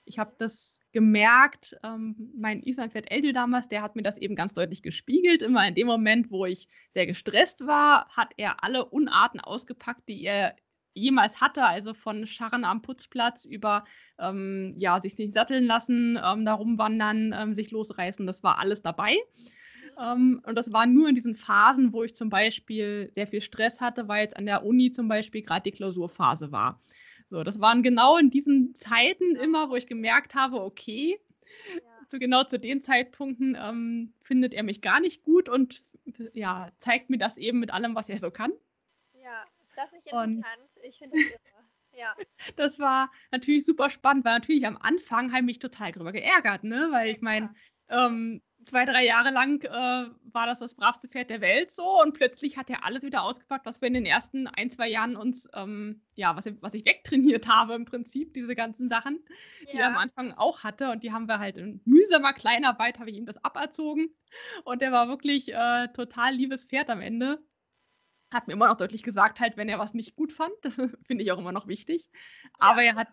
ich 0.05 0.19
habe 0.19 0.33
das 0.37 0.79
gemerkt, 0.91 1.77
ähm, 1.83 2.31
mein 2.35 2.63
Islandpferd 2.63 3.11
Eldio 3.11 3.31
damals, 3.31 3.69
der 3.69 3.81
hat 3.81 3.95
mir 3.95 4.01
das 4.01 4.17
eben 4.17 4.35
ganz 4.35 4.53
deutlich 4.53 4.81
gespiegelt. 4.81 5.41
Immer 5.41 5.67
in 5.67 5.75
dem 5.75 5.87
Moment, 5.87 6.31
wo 6.31 6.45
ich 6.45 6.67
sehr 6.93 7.05
gestresst 7.05 7.67
war, 7.67 8.09
hat 8.09 8.33
er 8.37 8.63
alle 8.63 8.85
Unarten 8.85 9.39
ausgepackt, 9.39 10.09
die 10.09 10.23
er 10.23 10.55
jemals 10.95 11.39
hatte, 11.39 11.63
also 11.63 11.93
von 11.93 12.25
Scharren 12.25 12.65
am 12.65 12.81
Putzplatz 12.81 13.45
über 13.45 13.85
ähm, 14.17 14.75
ja, 14.77 14.99
sich 14.99 15.17
nicht 15.17 15.33
satteln 15.33 15.65
lassen, 15.65 16.19
ähm, 16.21 16.45
da 16.45 16.53
rumwandern, 16.53 17.33
ähm, 17.37 17.55
sich 17.55 17.71
losreißen, 17.71 18.25
das 18.25 18.43
war 18.43 18.57
alles 18.57 18.81
dabei. 18.81 19.15
Ähm, 19.99 20.41
und 20.45 20.55
das 20.55 20.71
war 20.71 20.85
nur 20.85 21.09
in 21.09 21.15
diesen 21.15 21.35
Phasen, 21.35 21.91
wo 21.93 22.03
ich 22.03 22.15
zum 22.15 22.29
Beispiel 22.29 23.11
sehr 23.13 23.27
viel 23.27 23.41
Stress 23.41 23.81
hatte, 23.81 24.07
weil 24.07 24.23
jetzt 24.23 24.37
an 24.37 24.45
der 24.45 24.65
Uni 24.65 24.91
zum 24.91 25.07
Beispiel 25.07 25.41
gerade 25.41 25.63
die 25.63 25.71
Klausurphase 25.71 26.51
war. 26.51 26.81
So, 27.29 27.43
das 27.43 27.59
waren 27.59 27.83
genau 27.83 28.17
in 28.17 28.31
diesen 28.31 28.73
Zeiten 28.73 29.35
immer, 29.35 29.69
wo 29.69 29.75
ich 29.75 29.87
gemerkt 29.87 30.33
habe, 30.35 30.61
okay, 30.61 31.19
ja. 31.75 32.07
zu 32.07 32.17
genau 32.17 32.43
zu 32.43 32.59
den 32.59 32.81
Zeitpunkten 32.81 33.55
ähm, 33.59 34.13
findet 34.23 34.53
er 34.53 34.63
mich 34.63 34.81
gar 34.81 34.99
nicht 34.99 35.23
gut 35.23 35.47
und 35.49 35.83
ja, 36.33 36.71
zeigt 36.79 37.09
mir 37.09 37.19
das 37.19 37.37
eben 37.37 37.59
mit 37.59 37.71
allem, 37.71 37.93
was 37.93 38.09
er 38.09 38.17
so 38.17 38.31
kann. 38.31 38.51
Ja, 39.21 39.45
das 39.75 39.93
ist 39.93 40.05
interessant. 40.07 40.45
Und 40.75 40.83
ich 40.83 40.97
finde 40.97 41.17
das 41.17 41.25
irre. 41.25 41.59
Ja. 41.91 42.15
Das 42.55 42.79
war 42.79 43.11
natürlich 43.31 43.65
super 43.65 43.89
spannend, 43.89 44.25
weil 44.25 44.33
natürlich 44.33 44.65
am 44.65 44.77
Anfang 44.77 45.31
habe 45.31 45.41
ich 45.41 45.45
mich 45.45 45.59
total 45.59 45.91
darüber 45.91 46.11
geärgert, 46.11 46.63
ne? 46.63 46.87
Weil 46.91 47.09
ich 47.09 47.21
meine, 47.21 47.53
ähm, 47.89 48.41
zwei, 48.65 48.85
drei 48.85 49.05
Jahre 49.05 49.31
lang 49.31 49.63
äh, 49.63 50.09
war 50.31 50.45
das 50.45 50.59
das 50.59 50.73
bravste 50.73 51.07
Pferd 51.07 51.29
der 51.29 51.41
Welt 51.41 51.71
so 51.71 52.01
und 52.01 52.13
plötzlich 52.13 52.57
hat 52.57 52.69
er 52.69 52.83
alles 52.85 53.03
wieder 53.03 53.23
ausgepackt, 53.23 53.65
was 53.65 53.81
wir 53.81 53.87
in 53.87 53.93
den 53.93 54.05
ersten 54.05 54.47
ein, 54.47 54.69
zwei 54.69 54.87
Jahren 54.87 55.15
uns, 55.15 55.47
ähm, 55.53 56.01
ja, 56.15 56.35
was, 56.35 56.45
was 56.61 56.73
ich 56.73 56.85
wegtrainiert 56.85 57.47
habe 57.47 57.73
im 57.73 57.85
Prinzip, 57.85 58.33
diese 58.33 58.55
ganzen 58.55 58.89
Sachen, 58.89 59.19
ja. 59.65 59.71
die 59.71 59.77
er 59.77 59.87
am 59.87 59.97
Anfang 59.97 60.33
auch 60.33 60.63
hatte 60.63 60.91
und 60.91 61.03
die 61.03 61.11
haben 61.11 61.27
wir 61.27 61.39
halt 61.39 61.57
in 61.57 61.81
mühsamer 61.85 62.33
Kleinarbeit, 62.33 62.99
habe 62.99 63.09
ich 63.09 63.17
ihm 63.17 63.25
das 63.25 63.43
aberzogen 63.43 64.09
und 64.63 64.81
er 64.81 64.91
war 64.91 65.07
wirklich 65.07 65.53
äh, 65.53 65.87
total 65.89 66.33
liebes 66.33 66.65
Pferd 66.65 66.89
am 66.89 67.01
Ende. 67.01 67.39
Hat 68.31 68.47
mir 68.47 68.53
immer 68.53 68.67
noch 68.67 68.77
deutlich 68.77 69.01
gesagt, 69.01 69.39
halt, 69.39 69.57
wenn 69.57 69.69
er 69.69 69.79
was 69.79 69.95
nicht 69.95 70.15
gut 70.15 70.31
fand, 70.31 70.53
das 70.61 70.75
finde 71.07 71.23
ich 71.23 71.31
auch 71.31 71.39
immer 71.39 71.51
noch 71.51 71.67
wichtig. 71.67 72.09
Aber 72.59 72.83
ja. 72.83 72.91
er 72.91 72.95
hat 72.95 73.07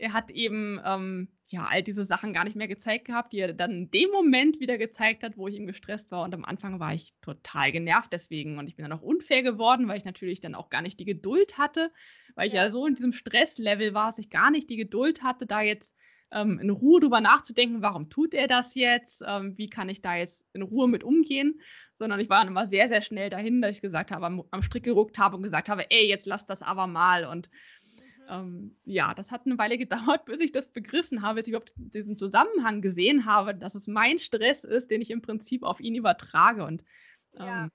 er 0.00 0.14
hat 0.14 0.30
eben 0.30 0.80
ähm, 0.84 1.28
ja 1.46 1.66
all 1.66 1.82
diese 1.82 2.04
Sachen 2.04 2.32
gar 2.32 2.44
nicht 2.44 2.56
mehr 2.56 2.68
gezeigt 2.68 3.04
gehabt, 3.04 3.32
die 3.32 3.40
er 3.40 3.52
dann 3.52 3.70
in 3.70 3.90
dem 3.90 4.10
Moment 4.10 4.58
wieder 4.58 4.78
gezeigt 4.78 5.22
hat, 5.22 5.36
wo 5.36 5.46
ich 5.46 5.56
ihm 5.56 5.66
gestresst 5.66 6.10
war. 6.10 6.24
Und 6.24 6.34
am 6.34 6.44
Anfang 6.44 6.80
war 6.80 6.94
ich 6.94 7.14
total 7.20 7.70
genervt 7.70 8.12
deswegen. 8.12 8.58
Und 8.58 8.68
ich 8.68 8.76
bin 8.76 8.84
dann 8.84 8.98
auch 8.98 9.02
unfair 9.02 9.42
geworden, 9.42 9.88
weil 9.88 9.98
ich 9.98 10.06
natürlich 10.06 10.40
dann 10.40 10.54
auch 10.54 10.70
gar 10.70 10.80
nicht 10.80 10.98
die 11.00 11.04
Geduld 11.04 11.58
hatte, 11.58 11.92
weil 12.34 12.46
ich 12.46 12.54
ja, 12.54 12.62
ja 12.62 12.70
so 12.70 12.86
in 12.86 12.94
diesem 12.94 13.12
Stresslevel 13.12 13.92
war, 13.92 14.10
dass 14.10 14.18
ich 14.18 14.30
gar 14.30 14.50
nicht 14.50 14.70
die 14.70 14.76
Geduld 14.76 15.22
hatte, 15.22 15.46
da 15.46 15.60
jetzt 15.60 15.96
ähm, 16.32 16.58
in 16.60 16.70
Ruhe 16.70 17.00
drüber 17.00 17.20
nachzudenken, 17.20 17.82
warum 17.82 18.08
tut 18.08 18.32
er 18.32 18.46
das 18.46 18.74
jetzt, 18.74 19.22
ähm, 19.26 19.58
wie 19.58 19.68
kann 19.68 19.88
ich 19.88 20.00
da 20.00 20.16
jetzt 20.16 20.46
in 20.54 20.62
Ruhe 20.62 20.88
mit 20.88 21.04
umgehen, 21.04 21.60
sondern 21.98 22.20
ich 22.20 22.30
war 22.30 22.38
dann 22.38 22.48
immer 22.48 22.66
sehr, 22.66 22.88
sehr 22.88 23.02
schnell 23.02 23.28
dahin, 23.28 23.60
dass 23.60 23.76
ich 23.76 23.82
gesagt 23.82 24.10
habe, 24.10 24.24
am, 24.26 24.44
am 24.50 24.62
Strick 24.62 24.84
geruckt 24.84 25.18
habe 25.18 25.36
und 25.36 25.42
gesagt 25.42 25.68
habe, 25.68 25.90
ey, 25.90 26.08
jetzt 26.08 26.26
lass 26.26 26.46
das 26.46 26.62
aber 26.62 26.86
mal 26.86 27.26
und 27.26 27.50
ähm, 28.30 28.76
ja, 28.84 29.12
das 29.14 29.32
hat 29.32 29.44
eine 29.44 29.58
Weile 29.58 29.76
gedauert, 29.78 30.24
bis 30.24 30.40
ich 30.40 30.52
das 30.52 30.68
begriffen 30.68 31.22
habe, 31.22 31.36
bis 31.36 31.46
ich 31.46 31.50
überhaupt 31.50 31.72
diesen 31.76 32.16
Zusammenhang 32.16 32.80
gesehen 32.80 33.26
habe, 33.26 33.54
dass 33.54 33.74
es 33.74 33.88
mein 33.88 34.18
Stress 34.18 34.64
ist, 34.64 34.90
den 34.90 35.02
ich 35.02 35.10
im 35.10 35.22
Prinzip 35.22 35.62
auf 35.62 35.80
ihn 35.80 35.94
übertrage. 35.94 36.64
Und 36.64 36.84
ähm, 37.36 37.46
ja, 37.46 37.68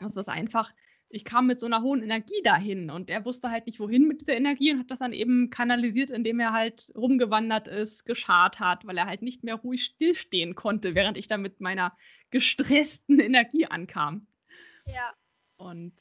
das 0.00 0.16
ist 0.16 0.28
einfach, 0.28 0.72
ich 1.08 1.24
kam 1.24 1.46
mit 1.46 1.60
so 1.60 1.66
einer 1.66 1.82
hohen 1.82 2.02
Energie 2.02 2.42
dahin 2.42 2.90
und 2.90 3.10
er 3.10 3.24
wusste 3.24 3.50
halt 3.50 3.66
nicht, 3.66 3.80
wohin 3.80 4.06
mit 4.06 4.20
dieser 4.20 4.36
Energie 4.36 4.72
und 4.72 4.80
hat 4.80 4.90
das 4.90 5.00
dann 5.00 5.12
eben 5.12 5.50
kanalisiert, 5.50 6.10
indem 6.10 6.40
er 6.40 6.52
halt 6.52 6.92
rumgewandert 6.96 7.68
ist, 7.68 8.04
geschart 8.04 8.60
hat, 8.60 8.86
weil 8.86 8.98
er 8.98 9.06
halt 9.06 9.22
nicht 9.22 9.44
mehr 9.44 9.56
ruhig 9.56 9.84
stillstehen 9.84 10.54
konnte, 10.54 10.94
während 10.94 11.16
ich 11.16 11.26
dann 11.26 11.42
mit 11.42 11.60
meiner 11.60 11.96
gestressten 12.30 13.18
Energie 13.20 13.66
ankam. 13.66 14.26
Ja. 14.86 15.12
Und 15.56 15.92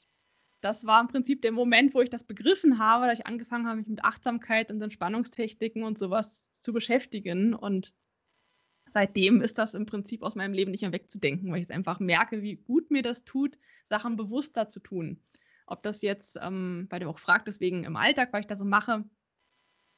das 0.62 0.86
war 0.86 1.02
im 1.02 1.08
Prinzip 1.08 1.42
der 1.42 1.52
Moment, 1.52 1.94
wo 1.94 2.02
ich 2.02 2.10
das 2.10 2.24
begriffen 2.24 2.80
habe, 2.80 3.08
dass 3.08 3.20
ich 3.20 3.28
angefangen 3.28 3.68
habe, 3.68 3.78
mich 3.78 3.88
mit 3.88 4.04
Achtsamkeit 4.04 4.72
und 4.72 4.82
Entspannungstechniken 4.82 5.84
und 5.84 5.98
sowas 5.98 6.46
zu 6.60 6.74
beschäftigen. 6.74 7.54
Und 7.54 7.94
seitdem 8.86 9.42
ist 9.42 9.58
das 9.58 9.74
im 9.74 9.86
Prinzip 9.86 10.22
aus 10.22 10.36
meinem 10.36 10.54
Leben 10.54 10.72
nicht 10.72 10.82
mehr 10.82 10.92
wegzudenken, 10.92 11.50
weil 11.50 11.58
ich 11.58 11.64
jetzt 11.64 11.76
einfach 11.76 12.00
merke, 12.00 12.42
wie 12.42 12.58
gut 12.58 12.92
mir 12.92 13.04
das 13.04 13.24
tut, 13.24 13.58
Sachen 13.88 14.18
bewusster 14.18 14.68
zu 14.68 14.80
tun. 14.80 15.22
Ob 15.66 15.84
das 15.84 16.02
jetzt, 16.02 16.38
ähm, 16.42 16.88
weil 16.90 17.00
du 17.00 17.10
auch 17.10 17.20
fragt, 17.20 17.48
deswegen 17.48 17.84
im 17.84 17.96
Alltag, 17.96 18.30
was 18.34 18.42
ich 18.42 18.48
da 18.48 18.58
so 18.58 18.66
mache, 18.66 19.06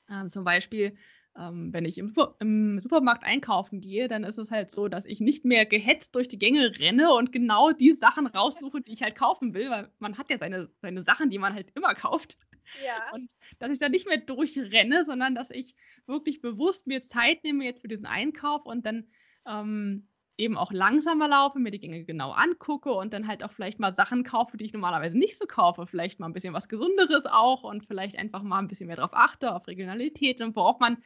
ähm, 0.09 0.29
zum 0.29 0.43
Beispiel 0.43 0.97
ähm, 1.37 1.71
wenn 1.71 1.85
ich 1.85 1.97
im, 1.97 2.13
im, 2.39 2.79
Supermarkt 2.79 3.23
einkaufen 3.23 3.79
gehe, 3.79 4.07
dann 4.07 4.23
ist 4.23 4.37
es 4.37 4.51
halt 4.51 4.69
so, 4.69 4.87
dass 4.87 5.05
ich 5.05 5.21
nicht 5.21 5.45
mehr 5.45 5.65
gehetzt 5.65 6.15
durch 6.15 6.27
die 6.27 6.39
Gänge 6.39 6.77
renne 6.77 7.13
und 7.13 7.31
genau 7.31 7.71
die 7.71 7.93
Sachen 7.93 8.27
raussuche, 8.27 8.81
die 8.81 8.91
ich 8.91 9.01
halt 9.01 9.15
kaufen 9.15 9.53
will, 9.53 9.69
weil 9.69 9.89
man 9.99 10.17
hat 10.17 10.29
ja 10.29 10.37
seine, 10.37 10.69
seine 10.81 11.01
Sachen, 11.01 11.29
die 11.29 11.39
man 11.39 11.53
halt 11.53 11.71
immer 11.75 11.93
kauft. 11.93 12.37
Ja. 12.85 13.11
Und 13.13 13.31
dass 13.59 13.71
ich 13.71 13.79
da 13.79 13.89
nicht 13.89 14.07
mehr 14.07 14.17
durchrenne, 14.17 15.03
sondern 15.05 15.35
dass 15.35 15.51
ich 15.51 15.75
wirklich 16.05 16.41
bewusst 16.41 16.87
mir 16.87 17.01
Zeit 17.01 17.43
nehme 17.43 17.65
jetzt 17.65 17.81
für 17.81 17.87
diesen 17.87 18.05
Einkauf 18.05 18.65
und 18.65 18.85
dann 18.85 19.07
ähm, 19.45 20.07
eben 20.37 20.57
auch 20.57 20.71
langsamer 20.71 21.27
laufe, 21.27 21.59
mir 21.59 21.71
die 21.71 21.79
Gänge 21.79 22.03
genau 22.03 22.31
angucke 22.31 22.91
und 22.91 23.13
dann 23.13 23.27
halt 23.27 23.43
auch 23.43 23.51
vielleicht 23.51 23.79
mal 23.79 23.91
Sachen 23.91 24.23
kaufe, 24.23 24.57
die 24.57 24.65
ich 24.65 24.73
normalerweise 24.73 25.17
nicht 25.17 25.37
so 25.37 25.45
kaufe. 25.45 25.85
Vielleicht 25.85 26.19
mal 26.19 26.27
ein 26.27 26.33
bisschen 26.33 26.53
was 26.53 26.69
Gesunderes 26.69 27.25
auch 27.25 27.63
und 27.63 27.85
vielleicht 27.85 28.17
einfach 28.17 28.41
mal 28.41 28.59
ein 28.59 28.67
bisschen 28.67 28.87
mehr 28.87 28.95
darauf 28.95 29.13
achte, 29.13 29.53
auf 29.53 29.67
Regionalität 29.67 30.41
und 30.41 30.55
worauf 30.55 30.79
man 30.79 30.97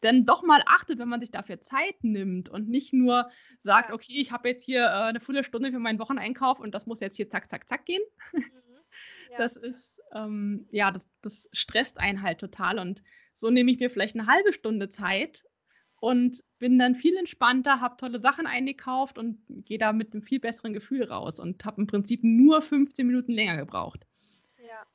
dann 0.00 0.26
doch 0.26 0.42
mal 0.42 0.62
achtet, 0.66 0.98
wenn 0.98 1.08
man 1.08 1.20
sich 1.20 1.30
dafür 1.30 1.60
Zeit 1.60 2.02
nimmt 2.02 2.48
und 2.48 2.68
nicht 2.68 2.92
nur 2.92 3.30
sagt, 3.62 3.92
okay, 3.92 4.20
ich 4.20 4.30
habe 4.30 4.48
jetzt 4.48 4.64
hier 4.64 4.82
äh, 4.82 5.08
eine 5.08 5.20
Viertelstunde 5.20 5.72
für 5.72 5.78
meinen 5.78 5.98
Wocheneinkauf 5.98 6.60
und 6.60 6.74
das 6.74 6.86
muss 6.86 7.00
jetzt 7.00 7.16
hier 7.16 7.30
zack, 7.30 7.50
zack, 7.50 7.68
zack 7.68 7.84
gehen. 7.84 8.02
Mhm. 8.32 8.44
Ja. 9.30 9.38
Das 9.38 9.56
ist, 9.56 10.00
ähm, 10.14 10.68
ja, 10.70 10.90
das, 10.90 11.06
das 11.20 11.50
stresst 11.52 11.98
einen 11.98 12.22
halt 12.22 12.38
total 12.38 12.78
und 12.78 13.02
so 13.34 13.50
nehme 13.50 13.70
ich 13.70 13.78
mir 13.78 13.90
vielleicht 13.90 14.16
eine 14.16 14.26
halbe 14.26 14.52
Stunde 14.52 14.88
Zeit 14.88 15.44
und 16.00 16.42
bin 16.58 16.78
dann 16.78 16.94
viel 16.94 17.16
entspannter, 17.16 17.80
habe 17.80 17.96
tolle 17.96 18.20
Sachen 18.20 18.46
eingekauft 18.46 19.18
und 19.18 19.38
gehe 19.48 19.78
da 19.78 19.92
mit 19.92 20.12
einem 20.12 20.22
viel 20.22 20.40
besseren 20.40 20.72
Gefühl 20.72 21.04
raus 21.04 21.40
und 21.40 21.64
habe 21.64 21.80
im 21.80 21.86
Prinzip 21.86 22.20
nur 22.22 22.62
15 22.62 23.06
Minuten 23.06 23.32
länger 23.32 23.56
gebraucht. 23.56 24.06
Ja, 24.58 24.86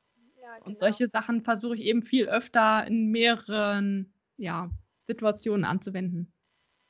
Ja, 0.41 0.55
genau. 0.55 0.65
Und 0.65 0.79
solche 0.79 1.09
Sachen 1.09 1.41
versuche 1.41 1.75
ich 1.75 1.81
eben 1.81 2.03
viel 2.03 2.27
öfter 2.27 2.85
in 2.87 3.11
mehreren 3.11 4.13
ja, 4.37 4.69
Situationen 5.07 5.65
anzuwenden. 5.65 6.33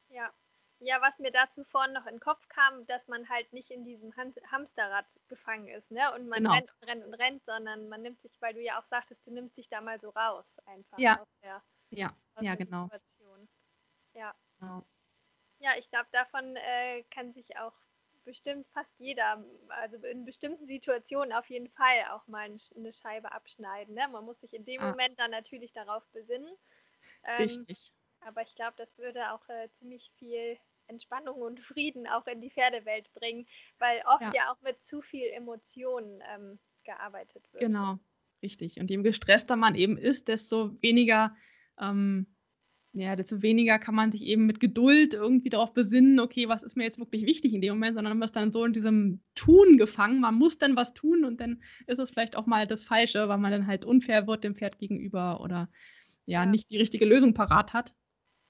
Ja. 0.09 0.29
Ja, 0.83 0.99
was 0.99 1.19
mir 1.19 1.31
dazu 1.31 1.63
vorhin 1.63 1.93
noch 1.93 2.07
in 2.07 2.15
den 2.15 2.19
Kopf 2.19 2.47
kam, 2.47 2.87
dass 2.87 3.07
man 3.07 3.29
halt 3.29 3.53
nicht 3.53 3.69
in 3.69 3.83
diesem 3.83 4.15
Hamsterrad 4.15 5.05
gefangen 5.27 5.67
ist, 5.67 5.91
ne? 5.91 6.11
Und 6.15 6.27
man 6.27 6.39
genau. 6.39 6.53
rennt 6.53 6.71
und 6.71 6.87
rennt 6.87 7.05
und 7.05 7.13
rennt, 7.13 7.45
sondern 7.45 7.87
man 7.87 8.01
nimmt 8.01 8.19
sich, 8.21 8.41
weil 8.41 8.55
du 8.55 8.61
ja 8.63 8.79
auch 8.79 8.85
sagtest, 8.85 9.27
du 9.27 9.31
nimmst 9.31 9.55
dich 9.57 9.69
da 9.69 9.79
mal 9.79 9.99
so 9.99 10.09
raus 10.09 10.45
einfach 10.65 10.97
ja. 10.97 11.19
aus 11.19 11.27
der, 11.43 11.61
ja. 11.91 12.15
Ja, 12.39 12.55
der 12.55 12.57
genau. 12.57 12.85
Situation. 12.85 13.20
Ja. 14.13 14.33
Genau. 14.59 14.85
Ja, 15.59 15.71
ich 15.77 15.89
glaube, 15.89 16.07
davon 16.11 16.55
äh, 16.55 17.03
kann 17.11 17.33
sich 17.33 17.57
auch 17.57 17.73
bestimmt 18.25 18.67
fast 18.73 18.91
jeder, 18.99 19.43
also 19.69 19.97
in 19.97 20.25
bestimmten 20.25 20.67
Situationen 20.67 21.33
auf 21.33 21.49
jeden 21.49 21.69
Fall 21.69 22.05
auch 22.11 22.27
mal 22.27 22.49
eine 22.75 22.91
Scheibe 22.91 23.31
abschneiden. 23.31 23.95
Ne? 23.95 24.07
Man 24.11 24.25
muss 24.25 24.39
sich 24.41 24.53
in 24.53 24.65
dem 24.65 24.81
ah. 24.81 24.89
Moment 24.91 25.19
dann 25.19 25.31
natürlich 25.31 25.73
darauf 25.73 26.03
besinnen. 26.11 26.51
Ähm, 27.23 27.43
Richtig. 27.43 27.93
Aber 28.21 28.41
ich 28.41 28.53
glaube, 28.55 28.73
das 28.77 28.97
würde 28.97 29.31
auch 29.31 29.47
äh, 29.49 29.69
ziemlich 29.79 30.11
viel 30.17 30.57
Entspannung 30.87 31.41
und 31.41 31.59
Frieden 31.59 32.07
auch 32.07 32.27
in 32.27 32.41
die 32.41 32.51
Pferdewelt 32.51 33.11
bringen, 33.13 33.47
weil 33.79 34.03
oft 34.05 34.21
ja, 34.21 34.31
ja 34.33 34.51
auch 34.51 34.61
mit 34.61 34.83
zu 34.83 35.01
viel 35.01 35.27
Emotionen 35.27 36.21
ähm, 36.33 36.59
gearbeitet 36.83 37.47
wird. 37.53 37.63
Genau, 37.63 37.97
richtig. 38.43 38.79
Und 38.79 38.89
je 38.89 38.97
gestresster 38.97 39.55
man 39.55 39.75
eben 39.75 39.97
ist, 39.97 40.27
desto 40.27 40.79
weniger 40.81 41.35
ähm, 41.79 42.27
ja, 42.93 43.15
desto 43.15 43.41
weniger 43.41 43.79
kann 43.79 43.95
man 43.95 44.11
sich 44.11 44.23
eben 44.23 44.45
mit 44.45 44.59
Geduld 44.59 45.13
irgendwie 45.13 45.49
darauf 45.49 45.73
besinnen, 45.73 46.19
okay, 46.19 46.49
was 46.49 46.61
ist 46.61 46.75
mir 46.75 46.83
jetzt 46.83 46.99
wirklich 46.99 47.25
wichtig 47.25 47.53
in 47.53 47.61
dem 47.61 47.75
Moment, 47.75 47.95
sondern 47.95 48.17
man 48.17 48.25
ist 48.25 48.35
dann 48.35 48.51
so 48.51 48.65
in 48.65 48.73
diesem 48.73 49.21
Tun 49.33 49.77
gefangen. 49.77 50.19
Man 50.19 50.35
muss 50.35 50.57
dann 50.57 50.75
was 50.75 50.93
tun 50.93 51.23
und 51.23 51.39
dann 51.39 51.61
ist 51.87 51.99
es 51.99 52.09
vielleicht 52.09 52.35
auch 52.35 52.47
mal 52.47 52.67
das 52.67 52.83
Falsche, 52.83 53.29
weil 53.29 53.37
man 53.37 53.51
dann 53.51 53.67
halt 53.67 53.85
unfair 53.85 54.27
wird 54.27 54.43
dem 54.43 54.55
Pferd 54.55 54.77
gegenüber 54.77 55.39
oder 55.39 55.69
ja, 56.25 56.43
ja. 56.43 56.45
nicht 56.45 56.69
die 56.69 56.77
richtige 56.77 57.05
Lösung 57.05 57.33
parat 57.33 57.71
hat. 57.73 57.95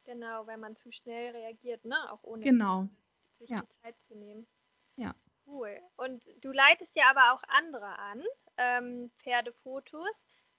Genau, 0.06 0.47
weil 0.47 0.58
man 0.58 0.75
zu 0.75 0.91
schnell 0.91 1.32
reagiert, 1.36 1.86
ne? 1.86 1.95
Auch 2.12 2.23
ohne 2.23 2.43
genau. 2.43 2.89
sich 3.38 3.49
ja. 3.49 3.62
die 3.62 3.82
Zeit 3.84 4.01
zu 4.01 4.17
nehmen. 4.17 4.47
Ja. 4.95 5.15
Cool. 5.45 5.77
Und 5.97 6.23
du 6.41 6.51
leitest 6.51 6.95
ja 6.95 7.04
aber 7.12 7.34
auch 7.34 7.43
andere 7.47 7.97
an, 7.99 8.23
ähm, 8.58 9.12
Pferdefotos 9.17 10.10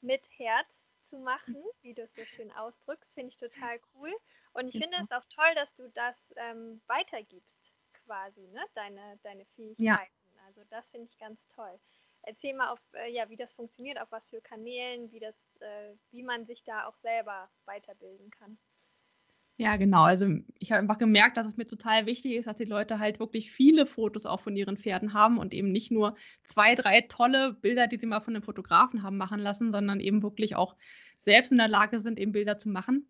mit 0.00 0.26
Herz 0.36 0.81
zu 1.12 1.18
machen, 1.18 1.62
wie 1.82 1.92
du 1.92 2.02
es 2.02 2.14
so 2.14 2.24
schön 2.24 2.50
ausdrückst, 2.52 3.12
finde 3.12 3.28
ich 3.28 3.36
total 3.36 3.78
cool. 3.94 4.10
Und 4.54 4.68
ich 4.68 4.78
finde 4.82 4.96
es 5.02 5.10
auch 5.10 5.24
toll, 5.26 5.54
dass 5.54 5.74
du 5.74 5.90
das 5.90 6.16
ähm, 6.36 6.80
weitergibst, 6.86 7.70
quasi, 8.04 8.48
ne? 8.48 8.64
deine, 8.74 9.18
deine 9.22 9.44
Fähigkeiten. 9.54 9.84
Ja. 9.84 10.42
Also 10.46 10.62
das 10.70 10.90
finde 10.90 11.08
ich 11.10 11.18
ganz 11.18 11.38
toll. 11.48 11.78
Erzähl 12.22 12.54
mal, 12.54 12.70
auf, 12.70 12.80
äh, 12.94 13.10
ja, 13.10 13.28
wie 13.28 13.36
das 13.36 13.52
funktioniert, 13.52 14.00
auf 14.00 14.10
was 14.10 14.30
für 14.30 14.40
Kanälen, 14.40 15.10
wie, 15.12 15.20
das, 15.20 15.36
äh, 15.60 15.94
wie 16.10 16.22
man 16.22 16.46
sich 16.46 16.64
da 16.64 16.86
auch 16.86 16.96
selber 16.96 17.50
weiterbilden 17.66 18.30
kann. 18.30 18.58
Ja, 19.58 19.76
genau. 19.76 20.02
Also 20.02 20.26
ich 20.58 20.72
habe 20.72 20.80
einfach 20.80 20.98
gemerkt, 20.98 21.36
dass 21.36 21.46
es 21.46 21.56
mir 21.56 21.66
total 21.66 22.06
wichtig 22.06 22.32
ist, 22.32 22.46
dass 22.46 22.56
die 22.56 22.64
Leute 22.64 22.98
halt 22.98 23.20
wirklich 23.20 23.52
viele 23.52 23.86
Fotos 23.86 24.26
auch 24.26 24.40
von 24.40 24.56
ihren 24.56 24.76
Pferden 24.78 25.12
haben 25.12 25.38
und 25.38 25.54
eben 25.54 25.70
nicht 25.70 25.92
nur 25.92 26.16
zwei, 26.44 26.74
drei 26.74 27.02
tolle 27.02 27.52
Bilder, 27.52 27.86
die 27.86 27.98
sie 27.98 28.06
mal 28.06 28.20
von 28.20 28.34
einem 28.34 28.42
Fotografen 28.42 29.02
haben 29.02 29.16
machen 29.18 29.38
lassen, 29.38 29.70
sondern 29.70 30.00
eben 30.00 30.22
wirklich 30.22 30.56
auch 30.56 30.76
selbst 31.18 31.52
in 31.52 31.58
der 31.58 31.68
Lage 31.68 32.00
sind, 32.00 32.18
eben 32.18 32.32
Bilder 32.32 32.58
zu 32.58 32.70
machen. 32.70 33.06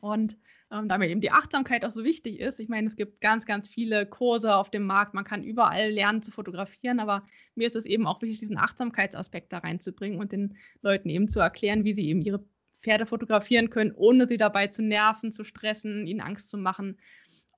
Und 0.00 0.36
ähm, 0.70 0.88
da 0.88 0.96
mir 0.98 1.08
eben 1.08 1.20
die 1.20 1.32
Achtsamkeit 1.32 1.84
auch 1.84 1.90
so 1.90 2.04
wichtig 2.04 2.38
ist, 2.38 2.60
ich 2.60 2.68
meine, 2.68 2.86
es 2.86 2.94
gibt 2.94 3.20
ganz, 3.20 3.46
ganz 3.46 3.68
viele 3.68 4.06
Kurse 4.06 4.54
auf 4.54 4.70
dem 4.70 4.84
Markt, 4.84 5.14
man 5.14 5.24
kann 5.24 5.42
überall 5.42 5.90
lernen 5.90 6.22
zu 6.22 6.30
fotografieren, 6.30 7.00
aber 7.00 7.24
mir 7.56 7.66
ist 7.66 7.74
es 7.74 7.84
eben 7.86 8.06
auch 8.06 8.22
wichtig, 8.22 8.38
diesen 8.38 8.58
Achtsamkeitsaspekt 8.58 9.52
da 9.52 9.58
reinzubringen 9.58 10.20
und 10.20 10.30
den 10.30 10.56
Leuten 10.82 11.08
eben 11.08 11.28
zu 11.28 11.40
erklären, 11.40 11.82
wie 11.84 11.94
sie 11.94 12.08
eben 12.08 12.20
ihre 12.22 12.44
Pferde 12.80 13.06
fotografieren 13.06 13.70
können, 13.70 13.92
ohne 13.92 14.26
sie 14.28 14.36
dabei 14.36 14.68
zu 14.68 14.82
nerven, 14.82 15.32
zu 15.32 15.44
stressen, 15.44 16.06
ihnen 16.06 16.20
Angst 16.20 16.50
zu 16.50 16.58
machen. 16.58 16.98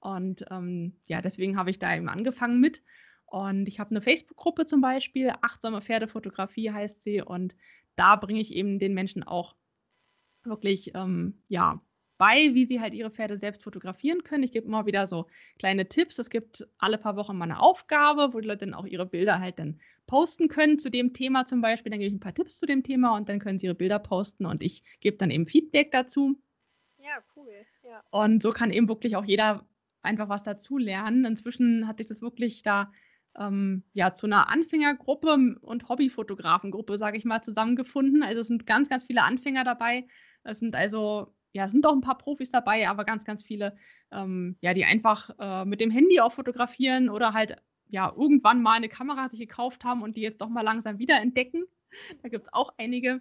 Und 0.00 0.44
ähm, 0.50 0.96
ja, 1.08 1.20
deswegen 1.20 1.56
habe 1.56 1.70
ich 1.70 1.78
da 1.78 1.94
eben 1.94 2.08
angefangen 2.08 2.60
mit. 2.60 2.82
Und 3.26 3.68
ich 3.68 3.78
habe 3.78 3.90
eine 3.90 4.00
Facebook-Gruppe 4.00 4.66
zum 4.66 4.80
Beispiel, 4.80 5.32
achtsame 5.42 5.82
Pferdefotografie 5.82 6.72
heißt 6.72 7.02
sie. 7.02 7.22
Und 7.22 7.54
da 7.96 8.16
bringe 8.16 8.40
ich 8.40 8.54
eben 8.54 8.78
den 8.78 8.94
Menschen 8.94 9.22
auch 9.22 9.54
wirklich 10.42 10.94
ähm, 10.94 11.42
ja, 11.48 11.80
bei, 12.20 12.50
wie 12.52 12.66
sie 12.66 12.82
halt 12.82 12.92
ihre 12.92 13.10
Pferde 13.10 13.38
selbst 13.38 13.64
fotografieren 13.64 14.24
können. 14.24 14.42
Ich 14.42 14.52
gebe 14.52 14.66
immer 14.66 14.84
wieder 14.84 15.06
so 15.06 15.26
kleine 15.58 15.88
Tipps. 15.88 16.18
Es 16.18 16.28
gibt 16.28 16.68
alle 16.76 16.98
paar 16.98 17.16
Wochen 17.16 17.38
mal 17.38 17.46
eine 17.46 17.60
Aufgabe, 17.60 18.34
wo 18.34 18.40
die 18.40 18.46
Leute 18.46 18.66
dann 18.66 18.74
auch 18.74 18.84
ihre 18.84 19.06
Bilder 19.06 19.40
halt 19.40 19.58
dann 19.58 19.80
posten 20.06 20.48
können 20.48 20.78
zu 20.78 20.90
dem 20.90 21.14
Thema 21.14 21.46
zum 21.46 21.62
Beispiel. 21.62 21.88
Dann 21.88 21.98
gebe 21.98 22.08
ich 22.08 22.14
ein 22.14 22.20
paar 22.20 22.34
Tipps 22.34 22.58
zu 22.58 22.66
dem 22.66 22.82
Thema 22.82 23.16
und 23.16 23.30
dann 23.30 23.38
können 23.38 23.58
sie 23.58 23.64
ihre 23.64 23.74
Bilder 23.74 23.98
posten 23.98 24.44
und 24.44 24.62
ich 24.62 24.82
gebe 25.00 25.16
dann 25.16 25.30
eben 25.30 25.46
Feedback 25.46 25.92
dazu. 25.92 26.38
Ja, 26.98 27.22
cool. 27.36 27.48
Ja. 27.84 28.04
Und 28.10 28.42
so 28.42 28.50
kann 28.50 28.70
eben 28.70 28.90
wirklich 28.90 29.16
auch 29.16 29.24
jeder 29.24 29.66
einfach 30.02 30.28
was 30.28 30.42
dazu 30.42 30.76
lernen. 30.76 31.24
Inzwischen 31.24 31.88
hat 31.88 31.96
sich 31.96 32.06
das 32.06 32.20
wirklich 32.20 32.62
da 32.62 32.92
ähm, 33.38 33.82
ja, 33.94 34.14
zu 34.14 34.26
einer 34.26 34.50
Anfängergruppe 34.50 35.56
und 35.62 35.88
Hobbyfotografengruppe, 35.88 36.98
sage 36.98 37.16
ich 37.16 37.24
mal, 37.24 37.40
zusammengefunden. 37.40 38.22
Also 38.22 38.40
es 38.40 38.48
sind 38.48 38.66
ganz, 38.66 38.90
ganz 38.90 39.04
viele 39.04 39.22
Anfänger 39.22 39.64
dabei. 39.64 40.06
Es 40.44 40.58
sind 40.58 40.74
also 40.74 41.32
ja, 41.52 41.68
sind 41.68 41.86
auch 41.86 41.92
ein 41.92 42.00
paar 42.00 42.18
Profis 42.18 42.50
dabei, 42.50 42.88
aber 42.88 43.04
ganz, 43.04 43.24
ganz 43.24 43.42
viele, 43.42 43.76
ähm, 44.12 44.56
ja, 44.60 44.72
die 44.72 44.84
einfach 44.84 45.30
äh, 45.38 45.64
mit 45.64 45.80
dem 45.80 45.90
Handy 45.90 46.20
auch 46.20 46.32
fotografieren 46.32 47.10
oder 47.10 47.32
halt 47.32 47.56
ja 47.88 48.12
irgendwann 48.16 48.62
mal 48.62 48.74
eine 48.76 48.88
Kamera 48.88 49.28
sich 49.28 49.40
gekauft 49.40 49.84
haben 49.84 50.02
und 50.02 50.16
die 50.16 50.20
jetzt 50.20 50.40
doch 50.40 50.48
mal 50.48 50.62
langsam 50.62 50.98
wieder 50.98 51.20
entdecken. 51.20 51.64
Da 52.22 52.28
gibt 52.28 52.46
es 52.46 52.52
auch 52.52 52.72
einige. 52.78 53.20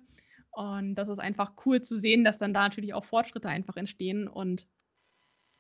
Und 0.52 0.96
das 0.96 1.10
ist 1.10 1.20
einfach 1.20 1.54
cool 1.66 1.82
zu 1.82 1.98
sehen, 1.98 2.24
dass 2.24 2.38
dann 2.38 2.54
da 2.54 2.62
natürlich 2.62 2.94
auch 2.94 3.06
Fortschritte 3.06 3.50
einfach 3.50 3.78
entstehen. 3.78 4.28
Und 4.28 4.68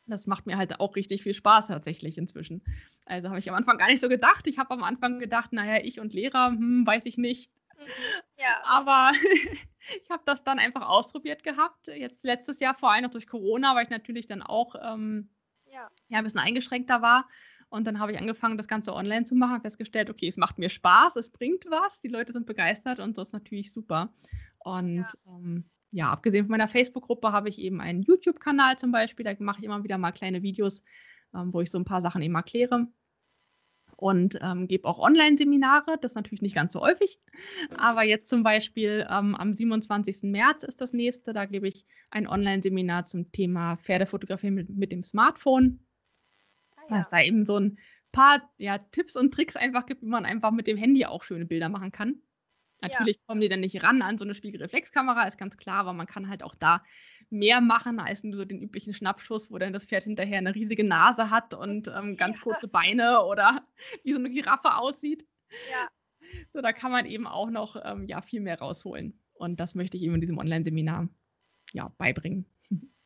das 0.06 0.28
macht 0.28 0.46
mir 0.46 0.58
halt 0.58 0.80
auch 0.80 0.96
richtig 0.96 1.24
viel 1.24 1.34
Spaß 1.34 1.68
tatsächlich 1.68 2.18
inzwischen. 2.18 2.64
Also 3.06 3.30
habe 3.30 3.40
ich 3.40 3.50
am 3.50 3.56
Anfang 3.56 3.78
gar 3.78 3.88
nicht 3.88 4.02
so 4.02 4.10
gedacht. 4.10 4.48
Ich 4.48 4.58
habe 4.58 4.72
am 4.72 4.84
Anfang 4.84 5.20
gedacht, 5.20 5.54
naja, 5.54 5.84
ich 5.84 6.00
und 6.00 6.14
Lehrer, 6.14 6.50
hm, 6.50 6.86
weiß 6.86 7.06
ich 7.06 7.18
nicht. 7.18 7.52
Ja. 8.38 8.62
Aber 8.63 9.12
ich 10.02 10.10
habe 10.10 10.24
das 10.26 10.44
dann 10.44 10.60
einfach 10.60 10.88
ausprobiert 10.88 11.44
gehabt. 11.44 11.88
Jetzt 11.88 12.24
letztes 12.24 12.60
Jahr, 12.60 12.76
vor 12.76 12.92
allem 12.92 13.04
noch 13.04 13.12
durch 13.12 13.28
Corona, 13.28 13.76
weil 13.76 13.84
ich 13.84 13.89
natürlich 13.89 14.28
dann 14.28 14.42
auch 14.42 14.76
ähm, 14.82 15.30
ja. 15.65 15.89
ja. 16.08 16.18
ein 16.18 16.24
bisschen 16.24 16.39
eingeschränkter 16.39 17.02
war. 17.02 17.28
Und 17.70 17.86
dann 17.86 18.00
habe 18.00 18.12
ich 18.12 18.18
angefangen, 18.18 18.58
das 18.58 18.68
Ganze 18.68 18.94
online 18.94 19.26
zu 19.26 19.36
machen 19.36 19.56
und 19.56 19.62
festgestellt, 19.62 20.10
okay, 20.10 20.28
es 20.28 20.38
macht 20.38 20.58
mir 20.58 20.70
Spaß, 20.70 21.15
es 21.18 21.32
bringt 21.32 21.65
was, 21.70 22.02
die 22.02 22.08
Leute 22.08 22.34
sind 22.34 22.48
begeistert 22.48 23.00
und 23.00 23.18
das 23.18 23.30
ist 23.30 23.34
natürlich 23.34 23.72
super. 23.72 24.12
Und 24.58 24.96
ja, 24.96 25.08
ähm, 25.28 25.70
ja 25.92 26.12
abgesehen 26.12 26.46
von 26.46 26.52
meiner 26.52 26.68
Facebook-Gruppe 26.68 27.32
habe 27.32 27.48
ich 27.48 27.60
eben 27.60 27.80
einen 27.80 28.02
YouTube-Kanal 28.02 28.78
zum 28.80 28.92
Beispiel, 28.92 29.24
da 29.24 29.34
mache 29.38 29.60
ich 29.60 29.65
immer 29.65 29.84
wieder 29.84 30.00
mal 30.00 30.12
kleine 30.12 30.42
Videos, 30.42 30.84
ähm, 31.36 31.54
wo 31.54 31.62
ich 31.62 31.70
so 31.70 31.78
ein 31.78 31.86
paar 31.86 32.02
Sachen 32.02 32.24
eben 32.24 32.34
erkläre 32.34 32.88
und 34.00 34.40
ähm, 34.42 34.68
gebe 34.68 34.88
auch 34.88 34.98
Online-Seminare. 34.98 35.98
Das 36.00 36.14
ist 36.14 36.16
natürlich 36.16 36.42
nicht 36.42 36.56
ganz 36.56 36.72
so 36.72 36.80
häufig, 36.80 37.20
aber 37.76 38.04
jetzt 38.04 38.30
zum 38.30 38.44
Beispiel 38.44 39.06
ähm, 39.10 39.36
am 39.36 39.54
27. 39.54 40.24
März 40.24 40.64
ist 40.64 40.80
das 40.80 40.94
nächste. 40.94 41.34
Da 41.34 41.46
gebe 41.46 41.68
ich 41.68 41.86
ein 42.10 42.26
Online-Seminar 42.26 43.08
zum 43.08 43.32
Thema 43.34 43.76
Pferdefotografie 43.76 44.52
mit, 44.52 44.70
mit 44.70 44.94
dem 44.94 45.04
Smartphone. 45.04 45.80
Ah, 46.78 46.82
ja. 46.90 46.96
Was 46.98 47.10
da 47.10 47.22
eben 47.22 47.46
so 47.46 47.58
ein 47.58 47.78
paar 48.14 48.50
ja, 48.58 48.78
Tipps 48.78 49.18
und 49.18 49.34
Tricks 49.34 49.58
einfach 49.58 49.86
gibt, 49.86 50.02
wie 50.02 50.08
man 50.08 50.26
einfach 50.26 50.52
mit 50.52 50.68
dem 50.68 50.78
Handy 50.78 51.06
auch 51.06 51.24
schöne 51.24 51.46
Bilder 51.46 51.68
machen 51.68 51.92
kann. 51.92 52.22
Natürlich 52.82 53.18
ja. 53.18 53.22
kommen 53.28 53.42
die 53.42 53.50
dann 53.50 53.60
nicht 53.60 53.84
ran 53.84 54.02
an 54.02 54.18
so 54.18 54.26
eine 54.26 54.34
Spiegelreflexkamera, 54.34 55.24
ist 55.24 55.38
ganz 55.38 55.58
klar, 55.58 55.80
aber 55.80 55.94
man 55.94 56.08
kann 56.08 56.30
halt 56.30 56.44
auch 56.44 56.56
da 56.56 56.84
mehr 57.30 57.62
machen 57.62 58.00
als 58.00 58.24
nur 58.24 58.36
so 58.36 58.46
den 58.46 58.62
üblichen 58.62 58.94
Schnappschuss, 58.94 59.52
wo 59.52 59.58
dann 59.58 59.74
das 59.74 59.86
Pferd 59.86 60.04
hinterher 60.04 60.38
eine 60.38 60.56
riesige 60.56 60.84
Nase 60.84 61.30
hat 61.30 61.54
und 61.54 61.89
ähm, 61.89 62.18
ganz 62.18 62.39
ja. 62.39 62.44
kurze 62.44 62.68
Beine 62.68 63.24
oder 63.26 63.65
wie 64.04 64.13
so 64.13 64.20
eine 64.20 64.30
Giraffe 64.30 64.76
aussieht. 64.76 65.26
Ja. 65.72 65.89
So, 66.54 66.62
da 66.62 66.74
kann 66.74 66.92
man 66.92 67.06
eben 67.06 67.28
auch 67.28 67.50
noch 67.50 67.76
ähm, 67.84 68.06
ja, 68.06 68.22
viel 68.22 68.42
mehr 68.42 68.60
rausholen. 68.60 69.20
Und 69.34 69.60
das 69.60 69.76
möchte 69.76 69.98
ich 69.98 70.04
eben 70.04 70.15
in 70.15 70.22
diesem 70.22 70.38
Online-Seminar 70.38 71.10
ja, 71.74 71.92
beibringen. 71.98 72.46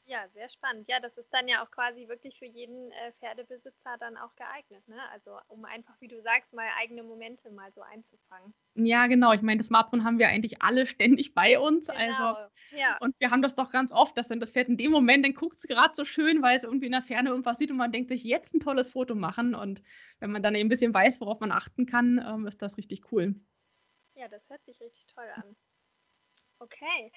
Ja, 0.06 0.28
sehr 0.34 0.50
spannend. 0.50 0.90
Ja, 0.90 1.00
das 1.00 1.18
ist 1.18 1.34
dann 1.34 1.48
ja 1.48 1.64
auch 1.64 1.72
quasi 1.72 2.10
wirklich 2.10 2.38
für 2.38 2.46
jeden 2.46 2.92
äh, 2.92 3.14
Pferdebesitzer 3.20 3.98
dann 4.00 4.18
auch 4.18 4.36
geeignet. 4.36 4.86
Ne? 4.90 4.98
Also 5.12 5.40
um 5.48 5.64
einfach, 5.64 5.94
wie 6.02 6.10
du 6.10 6.22
sagst, 6.22 6.52
mal 6.52 6.68
eigene 6.78 7.04
Momente 7.04 7.50
mal 7.52 7.72
so 7.72 7.82
einzufangen. 7.82 8.54
Ja, 8.76 9.08
genau. 9.08 9.32
Ich 9.32 9.42
meine, 9.42 9.60
das 9.60 9.68
Smartphone 9.68 10.04
haben 10.04 10.20
wir 10.20 10.28
eigentlich 10.28 10.62
alle 10.62 10.88
ständig 10.88 11.34
bei 11.34 11.58
uns. 11.58 11.88
Genau. 11.88 12.34
Also, 12.34 12.52
ja. 12.76 12.98
Und 13.00 13.16
wir 13.20 13.32
haben 13.32 13.42
das 13.42 13.56
doch 13.56 13.72
ganz 13.72 13.94
oft, 13.94 14.18
dass 14.18 14.28
dann 14.28 14.42
das 14.42 14.52
Pferd 14.52 14.68
in 14.68 14.78
dem 14.78 14.92
Moment, 14.92 15.24
dann 15.24 15.34
guckt 15.34 15.60
es 15.60 15.64
gerade 15.64 15.96
so 15.96 16.04
schön, 16.04 16.42
weil 16.42 16.58
es 16.58 16.66
irgendwie 16.66 16.88
in 16.88 16.92
der 16.92 17.02
Ferne 17.04 17.30
irgendwas 17.30 17.58
sieht 17.58 17.72
und 17.72 17.78
man 17.78 17.94
denkt 17.94 18.10
sich, 18.10 18.26
jetzt 18.26 18.54
ein 18.54 18.60
tolles 18.60 18.90
Foto 18.90 19.16
machen. 19.16 19.56
Und 19.56 19.82
wenn 20.20 20.32
man 20.32 20.44
dann 20.44 20.56
eben 20.56 20.68
ein 20.68 20.70
bisschen 20.70 20.94
weiß, 20.94 21.22
worauf 21.22 21.40
man 21.40 21.54
achten 21.54 21.86
kann, 21.86 22.22
ähm, 22.28 22.46
ist 22.46 22.62
das 22.62 22.78
richtig 22.78 23.10
cool. 23.14 23.36
Ja, 24.16 24.28
das 24.28 24.50
hört 24.50 24.64
sich 24.66 24.82
richtig 24.82 25.08
toll 25.08 25.30
an. 25.36 25.56
Okay. 26.60 27.12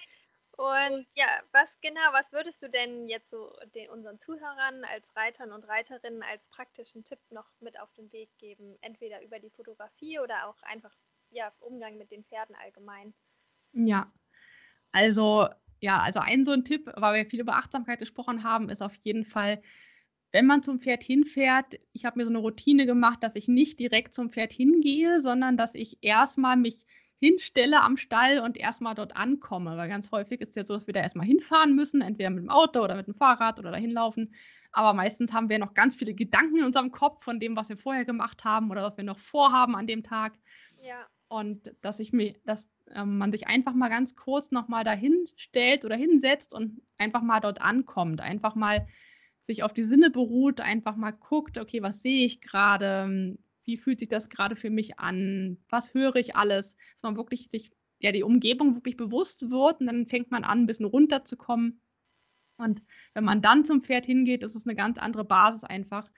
Und 0.57 1.05
ja, 1.13 1.27
was 1.51 1.69
genau, 1.81 2.01
was 2.13 2.31
würdest 2.31 2.63
du 2.63 2.69
denn 2.69 3.07
jetzt 3.07 3.29
so 3.29 3.55
den, 3.75 3.91
unseren 3.91 4.19
Zuhörern 4.19 4.83
als 4.85 5.15
Reitern 5.15 5.51
und 5.51 5.63
Reiterinnen 5.67 6.23
als 6.23 6.47
praktischen 6.49 7.03
Tipp 7.03 7.19
noch 7.29 7.45
mit 7.59 7.79
auf 7.79 7.93
den 7.93 8.11
Weg 8.11 8.29
geben? 8.39 8.75
Entweder 8.81 9.21
über 9.21 9.39
die 9.39 9.51
Fotografie 9.51 10.19
oder 10.19 10.47
auch 10.47 10.61
einfach 10.63 10.95
ja, 11.29 11.53
Umgang 11.59 11.97
mit 11.99 12.11
den 12.11 12.23
Pferden 12.23 12.55
allgemein. 12.55 13.13
Ja, 13.73 14.11
also 14.91 15.47
ja, 15.79 15.99
also 15.99 16.19
ein 16.19 16.43
so 16.43 16.51
ein 16.51 16.63
Tipp, 16.63 16.89
weil 16.95 17.15
wir 17.15 17.29
viel 17.29 17.41
über 17.41 17.55
Achtsamkeit 17.55 17.99
gesprochen 17.99 18.43
haben, 18.43 18.69
ist 18.69 18.81
auf 18.81 18.95
jeden 18.95 19.25
Fall, 19.25 19.61
wenn 20.31 20.47
man 20.47 20.63
zum 20.63 20.79
Pferd 20.79 21.03
hinfährt, 21.03 21.75
ich 21.93 22.05
habe 22.05 22.17
mir 22.17 22.25
so 22.25 22.31
eine 22.31 22.39
Routine 22.39 22.87
gemacht, 22.87 23.21
dass 23.21 23.35
ich 23.35 23.47
nicht 23.47 23.79
direkt 23.79 24.15
zum 24.15 24.31
Pferd 24.31 24.51
hingehe, 24.53 25.21
sondern 25.21 25.55
dass 25.55 25.75
ich 25.75 25.99
erstmal 26.01 26.57
mich 26.57 26.87
hinstelle 27.19 27.81
am 27.81 27.97
Stall 27.97 28.39
und 28.39 28.57
erstmal 28.57 28.95
dort 28.95 29.15
ankomme. 29.15 29.77
Weil 29.77 29.89
ganz 29.89 30.11
häufig 30.11 30.41
ist 30.41 30.49
es 30.49 30.55
ja 30.55 30.65
so, 30.65 30.73
dass 30.73 30.87
wir 30.87 30.93
da 30.93 31.01
erstmal 31.01 31.25
hinfahren 31.25 31.75
müssen, 31.75 32.01
entweder 32.01 32.29
mit 32.29 32.43
dem 32.43 32.49
Auto 32.49 32.81
oder 32.83 32.95
mit 32.95 33.07
dem 33.07 33.15
Fahrrad 33.15 33.59
oder 33.59 33.71
dahin 33.71 33.91
laufen. 33.91 34.33
Aber 34.71 34.93
meistens 34.93 35.33
haben 35.33 35.49
wir 35.49 35.59
noch 35.59 35.73
ganz 35.73 35.95
viele 35.95 36.13
Gedanken 36.13 36.57
in 36.57 36.65
unserem 36.65 36.91
Kopf 36.91 37.23
von 37.23 37.39
dem, 37.39 37.55
was 37.55 37.69
wir 37.69 37.77
vorher 37.77 38.05
gemacht 38.05 38.43
haben 38.43 38.69
oder 38.69 38.83
was 38.83 38.97
wir 38.97 39.03
noch 39.03 39.17
vorhaben 39.17 39.75
an 39.75 39.87
dem 39.87 40.03
Tag. 40.03 40.33
Ja. 40.83 41.07
Und 41.29 41.73
dass 41.81 41.99
ich 41.99 42.13
mir, 42.13 42.35
dass 42.45 42.69
ähm, 42.93 43.17
man 43.17 43.31
sich 43.31 43.47
einfach 43.47 43.73
mal 43.73 43.89
ganz 43.89 44.15
kurz 44.15 44.51
nochmal 44.51 44.83
dahin 44.83 45.25
stellt 45.35 45.83
oder 45.83 45.95
hinsetzt 45.95 46.53
und 46.53 46.81
einfach 46.97 47.21
mal 47.21 47.39
dort 47.39 47.61
ankommt. 47.61 48.21
Einfach 48.21 48.55
mal 48.55 48.87
sich 49.47 49.63
auf 49.63 49.73
die 49.73 49.83
Sinne 49.83 50.11
beruht, 50.11 50.61
einfach 50.61 50.95
mal 50.95 51.11
guckt, 51.11 51.57
okay, 51.57 51.81
was 51.81 52.01
sehe 52.01 52.25
ich 52.25 52.41
gerade, 52.41 53.37
wie 53.67 53.77
fühlt 53.77 53.99
sich 53.99 54.07
das 54.07 54.29
gerade 54.29 54.55
für 54.55 54.69
mich 54.69 54.97
an, 54.97 55.57
was 55.69 55.93
höre 55.93 56.15
ich 56.15 56.35
alles, 56.35 56.77
dass 56.93 57.03
man 57.03 57.17
wirklich 57.17 57.49
sich 57.51 57.71
ja 57.99 58.11
die 58.11 58.23
Umgebung 58.23 58.75
wirklich 58.75 58.95
bewusst 58.95 59.49
wird 59.51 59.81
und 59.81 59.87
dann 59.87 60.07
fängt 60.07 60.31
man 60.31 60.43
an, 60.43 60.61
ein 60.61 60.65
bisschen 60.65 60.85
runterzukommen. 60.85 61.81
Und 62.57 62.81
wenn 63.13 63.25
man 63.25 63.41
dann 63.41 63.65
zum 63.65 63.83
Pferd 63.83 64.05
hingeht, 64.05 64.43
ist 64.43 64.55
es 64.55 64.65
eine 64.65 64.75
ganz 64.75 64.97
andere 64.97 65.25
Basis 65.25 65.63
einfach, 65.63 66.09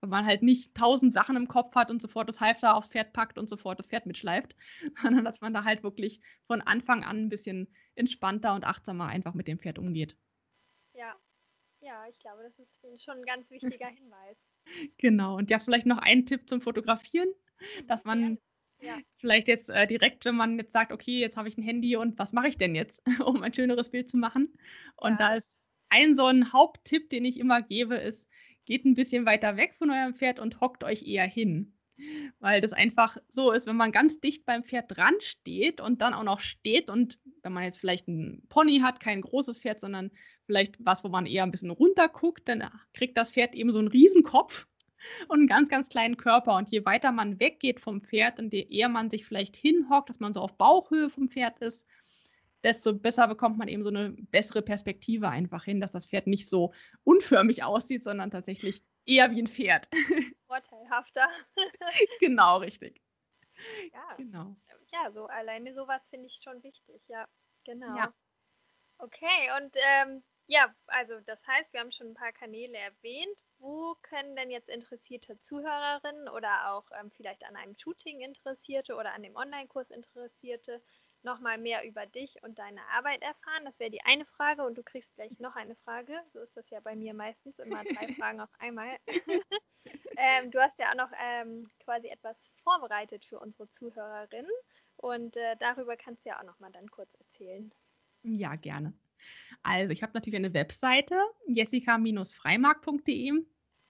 weil 0.00 0.10
man 0.10 0.26
halt 0.26 0.42
nicht 0.42 0.76
tausend 0.76 1.14
Sachen 1.14 1.36
im 1.36 1.48
Kopf 1.48 1.74
hat 1.76 1.90
und 1.90 2.02
sofort 2.02 2.28
das 2.28 2.40
Halfter 2.40 2.74
aufs 2.74 2.88
Pferd 2.88 3.12
packt 3.12 3.38
und 3.38 3.48
sofort 3.48 3.78
das 3.78 3.86
Pferd 3.86 4.06
mitschleift, 4.06 4.56
sondern 5.02 5.24
dass 5.24 5.40
man 5.40 5.54
da 5.54 5.64
halt 5.64 5.84
wirklich 5.84 6.20
von 6.46 6.60
Anfang 6.60 7.04
an 7.04 7.24
ein 7.24 7.28
bisschen 7.28 7.68
entspannter 7.94 8.54
und 8.54 8.64
achtsamer 8.64 9.06
einfach 9.06 9.34
mit 9.34 9.46
dem 9.46 9.60
Pferd 9.60 9.78
umgeht. 9.78 10.16
Ja, 10.94 11.14
ja, 11.80 12.06
ich 12.08 12.18
glaube, 12.18 12.42
das 12.42 12.58
ist 12.58 13.04
schon 13.04 13.18
ein 13.18 13.24
ganz 13.24 13.50
wichtiger 13.50 13.86
Hinweis. 13.88 14.36
Genau. 14.98 15.36
Und 15.36 15.50
ja, 15.50 15.58
vielleicht 15.58 15.86
noch 15.86 15.98
ein 15.98 16.26
Tipp 16.26 16.48
zum 16.48 16.60
Fotografieren, 16.60 17.28
dass 17.86 18.04
man 18.04 18.38
ja. 18.80 18.96
Ja. 18.96 18.98
vielleicht 19.16 19.48
jetzt 19.48 19.70
äh, 19.70 19.86
direkt, 19.86 20.24
wenn 20.24 20.36
man 20.36 20.58
jetzt 20.58 20.72
sagt, 20.72 20.92
okay, 20.92 21.18
jetzt 21.18 21.36
habe 21.36 21.48
ich 21.48 21.56
ein 21.58 21.62
Handy 21.62 21.96
und 21.96 22.18
was 22.18 22.32
mache 22.32 22.48
ich 22.48 22.58
denn 22.58 22.74
jetzt, 22.74 23.02
um 23.24 23.42
ein 23.42 23.54
schöneres 23.54 23.90
Bild 23.90 24.08
zu 24.08 24.16
machen? 24.16 24.52
Und 24.96 25.12
ja. 25.12 25.16
da 25.18 25.34
ist 25.34 25.62
ein 25.88 26.14
so 26.14 26.26
ein 26.26 26.52
Haupttipp, 26.52 27.10
den 27.10 27.24
ich 27.24 27.38
immer 27.38 27.62
gebe, 27.62 27.96
ist, 27.96 28.26
geht 28.66 28.84
ein 28.84 28.94
bisschen 28.94 29.24
weiter 29.24 29.56
weg 29.56 29.74
von 29.78 29.90
eurem 29.90 30.14
Pferd 30.14 30.38
und 30.38 30.60
hockt 30.60 30.84
euch 30.84 31.06
eher 31.06 31.26
hin 31.26 31.77
weil 32.38 32.60
das 32.60 32.72
einfach 32.72 33.16
so 33.28 33.52
ist, 33.52 33.66
wenn 33.66 33.76
man 33.76 33.92
ganz 33.92 34.20
dicht 34.20 34.46
beim 34.46 34.64
Pferd 34.64 34.96
dran 34.96 35.14
steht 35.20 35.80
und 35.80 36.00
dann 36.00 36.14
auch 36.14 36.22
noch 36.22 36.40
steht 36.40 36.90
und 36.90 37.18
wenn 37.42 37.52
man 37.52 37.64
jetzt 37.64 37.78
vielleicht 37.78 38.08
ein 38.08 38.42
Pony 38.48 38.80
hat, 38.80 39.00
kein 39.00 39.20
großes 39.20 39.60
Pferd, 39.60 39.80
sondern 39.80 40.10
vielleicht 40.46 40.76
was, 40.78 41.04
wo 41.04 41.08
man 41.08 41.26
eher 41.26 41.42
ein 41.42 41.50
bisschen 41.50 41.70
runter 41.70 42.08
guckt, 42.08 42.48
dann 42.48 42.64
kriegt 42.94 43.16
das 43.16 43.32
Pferd 43.32 43.54
eben 43.54 43.72
so 43.72 43.78
einen 43.78 43.88
Riesenkopf 43.88 44.66
und 45.28 45.38
einen 45.38 45.46
ganz, 45.46 45.68
ganz 45.68 45.88
kleinen 45.88 46.16
Körper. 46.16 46.56
Und 46.56 46.70
je 46.70 46.84
weiter 46.84 47.12
man 47.12 47.40
weggeht 47.40 47.80
vom 47.80 48.02
Pferd 48.02 48.38
und 48.38 48.52
je 48.52 48.66
eher 48.68 48.88
man 48.88 49.10
sich 49.10 49.24
vielleicht 49.24 49.56
hinhockt, 49.56 50.10
dass 50.10 50.20
man 50.20 50.34
so 50.34 50.40
auf 50.40 50.56
Bauchhöhe 50.56 51.08
vom 51.08 51.28
Pferd 51.28 51.58
ist, 51.60 51.86
desto 52.64 52.94
besser 52.94 53.28
bekommt 53.28 53.58
man 53.58 53.68
eben 53.68 53.84
so 53.84 53.90
eine 53.90 54.10
bessere 54.10 54.62
Perspektive 54.62 55.28
einfach 55.28 55.64
hin, 55.64 55.80
dass 55.80 55.92
das 55.92 56.06
Pferd 56.06 56.26
nicht 56.26 56.48
so 56.48 56.72
unförmig 57.04 57.62
aussieht, 57.62 58.02
sondern 58.02 58.30
tatsächlich 58.30 58.82
eher 59.08 59.30
wie 59.30 59.42
ein 59.42 59.48
Pferd. 59.48 59.88
Vorteilhafter. 60.46 61.28
genau, 62.20 62.58
richtig. 62.58 63.02
Ja, 63.92 64.14
genau. 64.16 64.56
ja 64.92 65.10
so 65.12 65.26
alleine 65.26 65.74
sowas 65.74 66.08
finde 66.08 66.26
ich 66.26 66.40
schon 66.42 66.62
wichtig, 66.62 67.02
ja, 67.08 67.26
genau. 67.64 67.96
Ja. 67.96 68.14
Okay, 68.98 69.50
und 69.56 69.74
ähm, 69.76 70.22
ja, 70.46 70.74
also 70.86 71.20
das 71.26 71.38
heißt, 71.46 71.72
wir 71.72 71.80
haben 71.80 71.92
schon 71.92 72.08
ein 72.08 72.14
paar 72.14 72.32
Kanäle 72.32 72.76
erwähnt. 72.78 73.38
Wo 73.58 73.96
können 74.02 74.36
denn 74.36 74.50
jetzt 74.50 74.68
interessierte 74.68 75.38
Zuhörerinnen 75.40 76.28
oder 76.28 76.72
auch 76.72 76.84
ähm, 76.98 77.10
vielleicht 77.10 77.44
an 77.44 77.56
einem 77.56 77.76
Shooting 77.76 78.20
Interessierte 78.20 78.94
oder 78.94 79.12
an 79.12 79.22
dem 79.22 79.36
Online-Kurs 79.36 79.90
Interessierte 79.90 80.80
nochmal 81.22 81.58
mehr 81.58 81.86
über 81.86 82.06
dich 82.06 82.42
und 82.42 82.58
deine 82.58 82.80
Arbeit 82.96 83.22
erfahren? 83.22 83.64
Das 83.64 83.78
wäre 83.78 83.90
die 83.90 84.02
eine 84.02 84.24
Frage 84.24 84.64
und 84.64 84.76
du 84.76 84.82
kriegst 84.82 85.14
gleich 85.14 85.38
noch 85.38 85.56
eine 85.56 85.76
Frage. 85.76 86.14
So 86.32 86.40
ist 86.40 86.56
das 86.56 86.68
ja 86.70 86.80
bei 86.80 86.96
mir 86.96 87.14
meistens, 87.14 87.58
immer 87.58 87.84
drei 87.84 88.12
Fragen 88.22 88.40
auf 88.40 88.50
einmal. 88.58 88.96
ähm, 90.16 90.50
du 90.50 90.60
hast 90.60 90.78
ja 90.78 90.90
auch 90.90 90.96
noch 90.96 91.10
ähm, 91.22 91.68
quasi 91.80 92.08
etwas 92.08 92.36
vorbereitet 92.62 93.24
für 93.24 93.38
unsere 93.40 93.70
Zuhörerinnen 93.70 94.50
und 94.96 95.36
äh, 95.36 95.56
darüber 95.58 95.96
kannst 95.96 96.24
du 96.24 96.30
ja 96.30 96.40
auch 96.40 96.44
nochmal 96.44 96.72
dann 96.72 96.88
kurz 96.90 97.12
erzählen. 97.14 97.72
Ja, 98.22 98.56
gerne. 98.56 98.92
Also 99.62 99.92
ich 99.92 100.02
habe 100.02 100.12
natürlich 100.14 100.36
eine 100.36 100.54
Webseite, 100.54 101.14
jessica-freimark.de. 101.46 103.32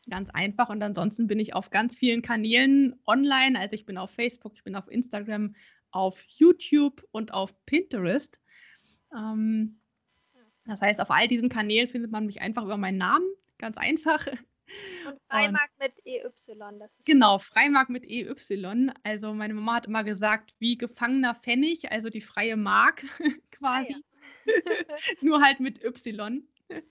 Ganz 0.08 0.30
einfach. 0.30 0.70
Und 0.70 0.82
ansonsten 0.82 1.26
bin 1.26 1.38
ich 1.38 1.54
auf 1.54 1.70
ganz 1.70 1.96
vielen 1.96 2.22
Kanälen 2.22 2.98
online. 3.06 3.58
Also 3.58 3.74
ich 3.74 3.84
bin 3.84 3.98
auf 3.98 4.10
Facebook, 4.10 4.54
ich 4.54 4.64
bin 4.64 4.74
auf 4.74 4.88
Instagram, 4.88 5.54
auf 5.90 6.22
YouTube 6.22 7.04
und 7.10 7.32
auf 7.32 7.54
Pinterest. 7.66 8.40
Ähm, 9.16 9.80
das 10.64 10.82
heißt, 10.82 11.00
auf 11.00 11.10
all 11.10 11.28
diesen 11.28 11.48
Kanälen 11.48 11.88
findet 11.88 12.10
man 12.10 12.26
mich 12.26 12.40
einfach 12.42 12.64
über 12.64 12.76
meinen 12.76 12.98
Namen. 12.98 13.26
Ganz 13.56 13.78
einfach. 13.78 14.26
Und 14.26 15.18
Freimark 15.28 15.70
und, 15.80 15.94
mit 15.96 16.06
EY. 16.06 16.88
genau, 17.06 17.38
Freimark 17.38 17.88
mit 17.88 18.04
EY. 18.04 18.30
Also 19.02 19.32
meine 19.32 19.54
Mama 19.54 19.76
hat 19.76 19.86
immer 19.86 20.04
gesagt, 20.04 20.54
wie 20.58 20.76
gefangener 20.76 21.34
Pfennig, 21.34 21.90
also 21.90 22.10
die 22.10 22.20
freie 22.20 22.56
Mark 22.56 23.02
quasi. 23.50 23.94
Ah, 23.94 23.98
ja. 24.46 24.96
Nur 25.22 25.42
halt 25.42 25.60
mit 25.60 25.82
Y. 25.82 26.46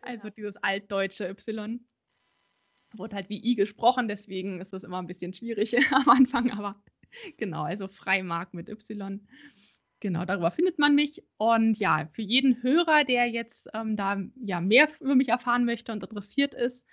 Also 0.00 0.30
genau. 0.30 0.34
dieses 0.36 0.56
altdeutsche 0.56 1.28
Y. 1.28 1.86
Wurde 2.94 3.16
halt 3.16 3.28
wie 3.28 3.44
I 3.44 3.54
gesprochen, 3.54 4.08
deswegen 4.08 4.62
ist 4.62 4.72
das 4.72 4.82
immer 4.82 4.98
ein 4.98 5.06
bisschen 5.06 5.34
schwierig 5.34 5.76
am 5.92 6.08
Anfang, 6.08 6.50
aber 6.52 6.82
genau, 7.36 7.62
also 7.62 7.88
Freimark 7.88 8.54
mit 8.54 8.68
Y. 8.68 9.26
Genau, 10.00 10.24
darüber 10.24 10.50
findet 10.50 10.78
man 10.78 10.94
mich. 10.94 11.24
Und 11.36 11.78
ja, 11.78 12.08
für 12.12 12.22
jeden 12.22 12.62
Hörer, 12.62 13.04
der 13.04 13.26
jetzt 13.26 13.68
ähm, 13.74 13.96
da 13.96 14.22
ja 14.36 14.60
mehr 14.60 14.88
über 15.00 15.14
mich 15.14 15.28
erfahren 15.28 15.64
möchte 15.64 15.92
und 15.92 16.04
interessiert 16.04 16.54
ist, 16.54 16.86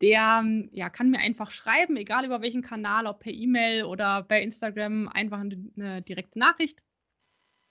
der 0.00 0.44
ja, 0.72 0.88
kann 0.88 1.10
mir 1.10 1.18
einfach 1.18 1.50
schreiben, 1.50 1.96
egal 1.96 2.24
über 2.24 2.40
welchen 2.40 2.62
Kanal, 2.62 3.06
ob 3.06 3.20
per 3.20 3.32
E-Mail 3.32 3.84
oder 3.84 4.22
bei 4.22 4.42
Instagram, 4.42 5.08
einfach 5.08 5.40
eine, 5.40 5.70
eine 5.76 6.02
direkte 6.02 6.38
Nachricht. 6.38 6.82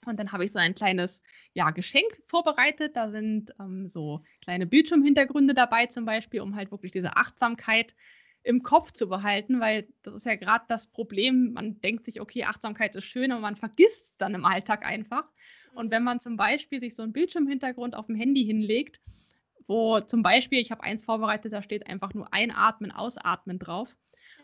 Und 0.06 0.18
dann 0.18 0.32
habe 0.32 0.44
ich 0.44 0.52
so 0.52 0.58
ein 0.58 0.74
kleines 0.74 1.22
ja, 1.52 1.70
Geschenk 1.72 2.22
vorbereitet. 2.26 2.96
Da 2.96 3.10
sind 3.10 3.52
ähm, 3.60 3.88
so 3.88 4.22
kleine 4.40 4.66
Bildschirmhintergründe 4.66 5.52
dabei, 5.52 5.86
zum 5.86 6.06
Beispiel, 6.06 6.40
um 6.40 6.56
halt 6.56 6.70
wirklich 6.70 6.92
diese 6.92 7.16
Achtsamkeit 7.16 7.94
im 8.42 8.62
Kopf 8.62 8.92
zu 8.92 9.08
behalten, 9.08 9.60
weil 9.60 9.88
das 10.02 10.14
ist 10.14 10.26
ja 10.26 10.36
gerade 10.36 10.64
das 10.68 10.86
Problem. 10.86 11.52
Man 11.52 11.80
denkt 11.80 12.06
sich, 12.06 12.20
okay, 12.20 12.44
Achtsamkeit 12.44 12.96
ist 12.96 13.04
schön, 13.04 13.32
aber 13.32 13.40
man 13.40 13.56
vergisst 13.56 14.04
es 14.04 14.16
dann 14.16 14.34
im 14.34 14.44
Alltag 14.44 14.84
einfach. 14.84 15.24
Und 15.74 15.90
wenn 15.90 16.02
man 16.02 16.20
zum 16.20 16.36
Beispiel 16.36 16.80
sich 16.80 16.94
so 16.94 17.02
einen 17.02 17.12
Bildschirmhintergrund 17.12 17.94
auf 17.94 18.06
dem 18.06 18.16
Handy 18.16 18.44
hinlegt, 18.44 19.00
wo 19.66 20.00
zum 20.00 20.22
Beispiel, 20.22 20.58
ich 20.58 20.70
habe 20.70 20.82
eins 20.82 21.04
vorbereitet, 21.04 21.52
da 21.52 21.62
steht 21.62 21.86
einfach 21.86 22.14
nur 22.14 22.32
einatmen, 22.32 22.90
ausatmen 22.90 23.58
drauf. 23.58 23.94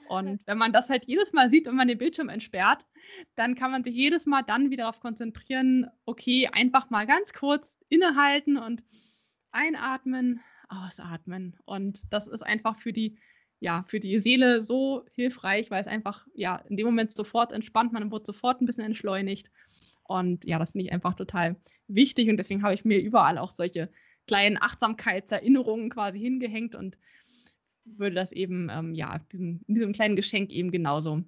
Und 0.08 0.40
wenn 0.46 0.58
man 0.58 0.72
das 0.72 0.90
halt 0.90 1.06
jedes 1.06 1.32
Mal 1.32 1.50
sieht, 1.50 1.66
wenn 1.66 1.74
man 1.74 1.88
den 1.88 1.98
Bildschirm 1.98 2.28
entsperrt, 2.28 2.86
dann 3.34 3.54
kann 3.54 3.70
man 3.70 3.82
sich 3.82 3.94
jedes 3.94 4.26
Mal 4.26 4.42
dann 4.42 4.70
wieder 4.70 4.84
darauf 4.84 5.00
konzentrieren, 5.00 5.90
okay, 6.04 6.48
einfach 6.52 6.90
mal 6.90 7.06
ganz 7.06 7.32
kurz 7.32 7.76
innehalten 7.88 8.56
und 8.56 8.84
einatmen, 9.52 10.40
ausatmen. 10.68 11.56
Und 11.64 12.02
das 12.12 12.28
ist 12.28 12.42
einfach 12.42 12.78
für 12.78 12.92
die 12.92 13.18
ja, 13.60 13.84
für 13.88 14.00
die 14.00 14.18
Seele 14.18 14.60
so 14.60 15.04
hilfreich, 15.12 15.70
weil 15.70 15.80
es 15.80 15.86
einfach, 15.86 16.26
ja, 16.34 16.56
in 16.68 16.76
dem 16.76 16.86
Moment 16.86 17.12
sofort 17.12 17.52
entspannt, 17.52 17.92
man 17.92 18.10
wird 18.10 18.26
sofort 18.26 18.60
ein 18.60 18.66
bisschen 18.66 18.84
entschleunigt. 18.84 19.50
Und 20.04 20.44
ja, 20.44 20.58
das 20.58 20.70
finde 20.70 20.84
ich 20.84 20.92
einfach 20.92 21.14
total 21.14 21.56
wichtig 21.88 22.28
und 22.28 22.36
deswegen 22.36 22.62
habe 22.62 22.74
ich 22.74 22.84
mir 22.84 23.00
überall 23.00 23.38
auch 23.38 23.50
solche 23.50 23.90
kleinen 24.26 24.56
Achtsamkeitserinnerungen 24.60 25.90
quasi 25.90 26.20
hingehängt 26.20 26.74
und 26.74 26.98
würde 27.84 28.16
das 28.16 28.32
eben, 28.32 28.68
ähm, 28.70 28.94
ja, 28.94 29.18
diesem, 29.32 29.62
in 29.66 29.74
diesem 29.74 29.92
kleinen 29.92 30.16
Geschenk 30.16 30.52
eben 30.52 30.70
genauso 30.70 31.22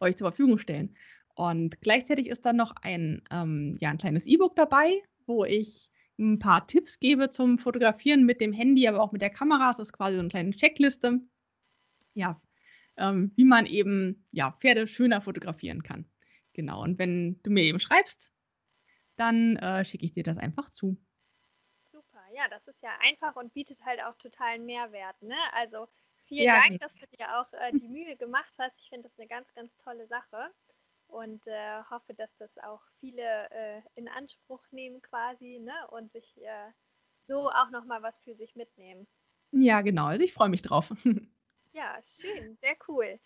euch 0.00 0.16
zur 0.16 0.28
Verfügung 0.28 0.58
stellen. 0.58 0.96
Und 1.34 1.80
gleichzeitig 1.80 2.26
ist 2.28 2.44
dann 2.46 2.56
noch 2.56 2.74
ein, 2.82 3.22
ähm, 3.30 3.76
ja, 3.80 3.90
ein 3.90 3.98
kleines 3.98 4.26
E-Book 4.26 4.56
dabei, 4.56 5.02
wo 5.26 5.44
ich 5.44 5.90
ein 6.18 6.38
paar 6.38 6.66
Tipps 6.66 7.00
gebe 7.00 7.28
zum 7.28 7.58
Fotografieren 7.58 8.24
mit 8.24 8.40
dem 8.40 8.52
Handy, 8.52 8.86
aber 8.86 9.00
auch 9.00 9.12
mit 9.12 9.20
der 9.20 9.30
Kamera. 9.30 9.70
Es 9.70 9.78
ist 9.78 9.92
quasi 9.92 10.14
so 10.14 10.20
eine 10.20 10.28
kleine 10.28 10.52
Checkliste, 10.52 11.20
ja, 12.14 12.40
ähm, 12.96 13.32
wie 13.36 13.44
man 13.44 13.66
eben 13.66 14.26
ja, 14.30 14.52
Pferde 14.52 14.86
schöner 14.86 15.20
fotografieren 15.20 15.82
kann. 15.82 16.08
Genau. 16.52 16.82
Und 16.82 16.98
wenn 16.98 17.40
du 17.42 17.50
mir 17.50 17.64
eben 17.64 17.80
schreibst, 17.80 18.32
dann 19.16 19.56
äh, 19.56 19.84
schicke 19.84 20.04
ich 20.04 20.12
dir 20.12 20.24
das 20.24 20.38
einfach 20.38 20.70
zu. 20.70 20.96
Super, 21.92 22.22
ja, 22.34 22.48
das 22.48 22.66
ist 22.66 22.82
ja 22.82 22.90
einfach 23.00 23.36
und 23.36 23.52
bietet 23.52 23.84
halt 23.84 24.02
auch 24.02 24.16
totalen 24.16 24.64
Mehrwert. 24.64 25.20
Ne? 25.22 25.36
Also 25.52 25.88
vielen 26.26 26.46
ja, 26.46 26.62
Dank, 26.62 26.80
dass 26.80 26.94
du 26.94 27.06
dir 27.16 27.40
auch 27.40 27.52
äh, 27.52 27.72
die 27.72 27.88
Mühe 27.88 28.16
gemacht 28.16 28.52
hast. 28.58 28.74
Ich 28.78 28.88
finde 28.88 29.08
das 29.08 29.18
eine 29.18 29.28
ganz, 29.28 29.52
ganz 29.54 29.76
tolle 29.78 30.06
Sache. 30.06 30.50
und 31.08 31.46
äh, 31.46 31.82
hoffe, 31.90 32.14
dass 32.14 32.34
das 32.38 32.50
auch 32.58 32.80
viele 33.00 33.50
äh, 33.50 33.82
in 33.94 34.08
Anspruch 34.08 34.64
nehmen 34.70 35.02
quasi 35.02 35.58
ne? 35.60 35.74
und 35.90 36.12
sich 36.12 36.36
äh, 36.38 36.70
so 37.22 37.50
auch 37.50 37.70
nochmal 37.70 38.02
was 38.02 38.18
für 38.20 38.34
sich 38.34 38.54
mitnehmen. 38.56 39.06
Ja, 39.52 39.82
genau. 39.82 40.06
Also 40.06 40.24
ich 40.24 40.32
freue 40.32 40.48
mich 40.48 40.62
drauf. 40.62 40.92
ja, 41.74 42.00
schön, 42.02 42.56
sehr 42.60 42.76
cool. 42.88 43.18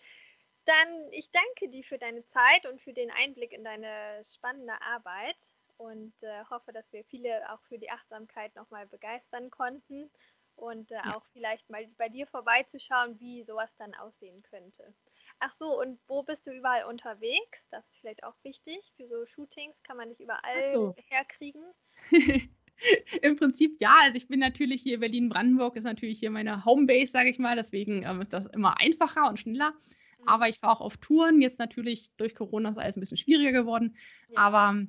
Dann 0.65 1.13
ich 1.13 1.31
danke 1.31 1.71
dir 1.71 1.85
für 1.85 1.99
deine 1.99 2.27
Zeit 2.27 2.67
und 2.67 2.81
für 2.83 2.93
den 2.93 3.11
Einblick 3.11 3.53
in 3.53 3.65
deine 3.65 4.23
spannende 4.25 4.81
Arbeit 4.83 5.37
und 5.77 6.13
äh, 6.23 6.45
hoffe, 6.51 6.73
dass 6.73 6.93
wir 6.93 7.05
viele 7.05 7.51
auch 7.53 7.63
für 7.63 7.79
die 7.79 7.91
Achtsamkeit 7.91 8.55
nochmal 8.55 8.87
begeistern 8.87 9.51
konnten 9.51 10.11
und 10.57 10.91
äh, 10.91 10.97
ja. 10.97 11.17
auch 11.17 11.25
vielleicht 11.33 11.71
mal 11.71 11.87
bei 11.97 12.09
dir 12.09 12.27
vorbeizuschauen, 12.27 13.19
wie 13.21 13.45
sowas 13.45 13.71
dann 13.79 13.95
aussehen 13.95 14.43
könnte. 14.43 14.93
Ach 15.39 15.53
so, 15.53 15.81
und 15.81 16.01
wo 16.09 16.23
bist 16.23 16.47
du 16.47 16.51
überall 16.51 16.85
unterwegs? 16.85 17.67
Das 17.71 17.87
ist 17.89 17.99
vielleicht 17.99 18.25
auch 18.25 18.35
wichtig. 18.43 18.93
Für 18.97 19.07
so 19.07 19.25
Shootings 19.27 19.81
kann 19.85 19.97
man 19.97 20.09
nicht 20.09 20.21
überall 20.21 20.73
so. 20.73 20.95
herkriegen. 21.09 21.65
Im 23.23 23.37
Prinzip 23.37 23.81
ja. 23.81 23.95
Also 24.03 24.17
ich 24.17 24.29
bin 24.29 24.41
natürlich 24.41 24.83
hier 24.83 25.01
Berlin-Brandenburg, 25.01 25.77
ist 25.77 25.85
natürlich 25.85 26.19
hier 26.19 26.31
meine 26.31 26.65
Homebase, 26.65 27.13
sage 27.13 27.31
ich 27.31 27.39
mal. 27.39 27.57
Deswegen 27.57 28.05
ähm, 28.05 28.21
ist 28.21 28.33
das 28.33 28.47
immer 28.47 28.81
einfacher 28.81 29.29
und 29.29 29.39
schneller. 29.39 29.71
Mhm. 29.71 30.29
Aber 30.29 30.49
ich 30.49 30.59
fahre 30.59 30.75
auch 30.75 30.81
auf 30.81 30.97
Touren. 30.97 31.41
Jetzt 31.41 31.59
natürlich 31.59 32.15
durch 32.17 32.35
Corona 32.35 32.71
ist 32.71 32.79
alles 32.79 32.97
ein 32.97 33.01
bisschen 33.01 33.17
schwieriger 33.17 33.53
geworden. 33.53 33.97
Ja. 34.31 34.39
Aber 34.39 34.87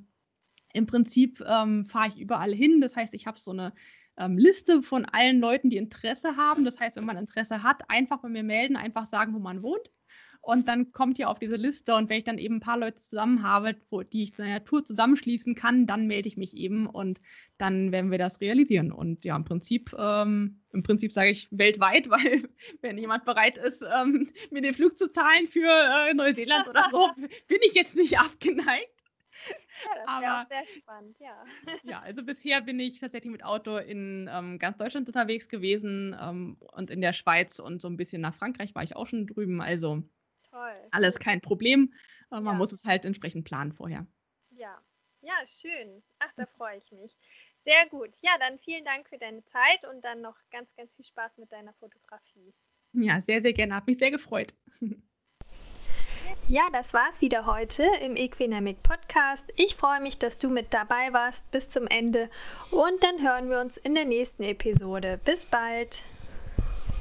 im 0.74 0.86
Prinzip 0.86 1.42
ähm, 1.46 1.86
fahre 1.86 2.10
ich 2.10 2.20
überall 2.20 2.54
hin. 2.54 2.82
Das 2.82 2.96
heißt, 2.96 3.14
ich 3.14 3.26
habe 3.28 3.40
so 3.40 3.52
eine 3.52 3.74
ähm, 4.18 4.38
Liste 4.38 4.82
von 4.82 5.06
allen 5.06 5.40
Leuten, 5.40 5.70
die 5.70 5.78
Interesse 5.78 6.36
haben. 6.36 6.66
Das 6.66 6.80
heißt, 6.80 6.96
wenn 6.96 7.06
man 7.06 7.18
Interesse 7.18 7.64
hat, 7.64 7.90
einfach 7.90 8.22
bei 8.22 8.30
mir 8.30 8.44
melden, 8.44 8.76
einfach 8.76 9.06
sagen, 9.06 9.34
wo 9.34 9.40
man 9.40 9.64
wohnt. 9.64 9.92
Und 10.42 10.68
dann 10.68 10.92
kommt 10.92 11.20
ihr 11.20 11.30
auf 11.30 11.38
diese 11.38 11.58
Liste 11.58 11.96
und 11.96 12.10
wenn 12.10 12.18
ich 12.18 12.24
dann 12.24 12.38
eben 12.38 12.56
ein 12.56 12.62
paar 12.62 12.78
Leute 12.78 13.02
zusammen 13.02 13.44
habe, 13.44 13.76
wo, 13.90 14.04
die 14.04 14.24
ich 14.24 14.34
zu 14.34 14.42
einer 14.42 14.64
Tour 14.64 14.84
zusammenschließen 14.84 15.54
kann, 15.54 15.86
dann 15.86 16.08
melde 16.08 16.28
ich 16.28 16.38
mich 16.38 16.56
eben 16.56 16.88
und 16.88 17.22
dann 17.58 17.92
werden 17.92 18.10
wir 18.10 18.18
das 18.18 18.40
realisieren. 18.40 18.92
Und 18.92 19.26
ja, 19.26 19.36
im 19.36 19.44
Prinzip, 19.44 19.94
ähm, 19.98 20.62
im 20.72 20.82
Prinzip 20.84 21.12
sage 21.12 21.30
ich 21.30 21.50
weltweit, 21.52 22.10
weil 22.10 22.50
wenn 22.82 22.98
jemand 22.98 23.26
bereit 23.26 23.58
ist, 23.58 23.84
ähm, 23.84 24.30
mir 24.50 24.62
den 24.62 24.74
Flug 24.74 24.98
zu 24.98 25.12
zahlen 25.12 25.46
für 25.48 25.70
äh, 25.70 26.14
Neuseeland 26.14 26.68
oder 26.70 26.86
so, 26.90 27.10
bin 27.48 27.60
ich 27.62 27.74
jetzt 27.74 27.96
nicht 27.96 28.18
abgeneigt. 28.18 28.90
Ja, 29.86 30.06
das 30.06 30.22
wäre 30.22 30.42
auch 30.42 30.48
sehr 30.48 30.82
spannend, 30.82 31.16
ja. 31.20 31.46
Ja, 31.84 32.00
also 32.02 32.24
bisher 32.24 32.62
bin 32.62 32.80
ich 32.80 33.00
tatsächlich 33.00 33.32
mit 33.32 33.44
Auto 33.44 33.78
in 33.78 34.30
ähm, 34.32 34.60
ganz 34.60 34.78
Deutschland 34.78 35.08
unterwegs 35.08 35.48
gewesen 35.48 36.16
ähm, 36.20 36.58
und 36.60 36.90
in 36.90 37.02
der 37.02 37.14
Schweiz 37.14 37.60
und 37.60 37.82
so 37.82 37.88
ein 37.88 37.98
bisschen 37.98 38.22
nach 38.22 38.36
Frankreich 38.36 38.76
war 38.76 38.84
ich 38.84 38.96
auch 38.96 39.08
schon 39.08 39.28
drüben. 39.28 39.62
Also 39.62 40.04
Toll. 40.52 40.74
alles 40.92 41.20
kein 41.20 41.42
Problem. 41.42 41.94
Man 42.30 42.46
ja. 42.46 42.54
muss 42.54 42.72
es 42.72 42.86
halt 42.86 43.06
entsprechend 43.06 43.46
planen 43.46 43.74
vorher. 43.74 44.06
Ja, 44.52 44.80
ja, 45.22 45.36
schön. 45.46 46.04
Ach, 46.20 46.32
da 46.36 46.46
freue 46.46 46.78
ich 46.78 46.92
mich. 46.92 47.18
Sehr 47.66 47.88
gut. 47.90 48.10
Ja, 48.22 48.32
dann 48.40 48.58
vielen 48.60 48.86
Dank 48.86 49.10
für 49.10 49.18
deine 49.18 49.44
Zeit 49.46 49.86
und 49.92 50.04
dann 50.04 50.22
noch 50.22 50.36
ganz, 50.52 50.74
ganz 50.76 50.94
viel 50.94 51.06
Spaß 51.06 51.38
mit 51.38 51.52
deiner 51.52 51.74
Fotografie. 51.74 52.54
Ja, 52.94 53.22
sehr, 53.22 53.42
sehr 53.42 53.54
gerne. 53.54 53.76
Hat 53.76 53.88
mich 53.88 53.98
sehr 53.98 54.12
gefreut. 54.12 54.54
Ja, 56.48 56.64
das 56.72 56.94
war's 56.94 57.22
wieder 57.22 57.46
heute 57.46 57.86
im 58.04 58.16
Equinamic 58.16 58.82
Podcast. 58.82 59.46
Ich 59.56 59.76
freue 59.76 60.02
mich, 60.02 60.18
dass 60.18 60.40
du 60.40 60.50
mit 60.50 60.74
dabei 60.74 61.12
warst 61.12 61.50
bis 61.52 61.70
zum 61.70 61.86
Ende 61.86 62.30
und 62.72 63.04
dann 63.04 63.22
hören 63.22 63.50
wir 63.50 63.60
uns 63.62 63.78
in 63.78 63.94
der 63.94 64.06
nächsten 64.06 64.44
Episode. 64.44 65.20
Bis 65.24 65.46
bald. 65.46 66.04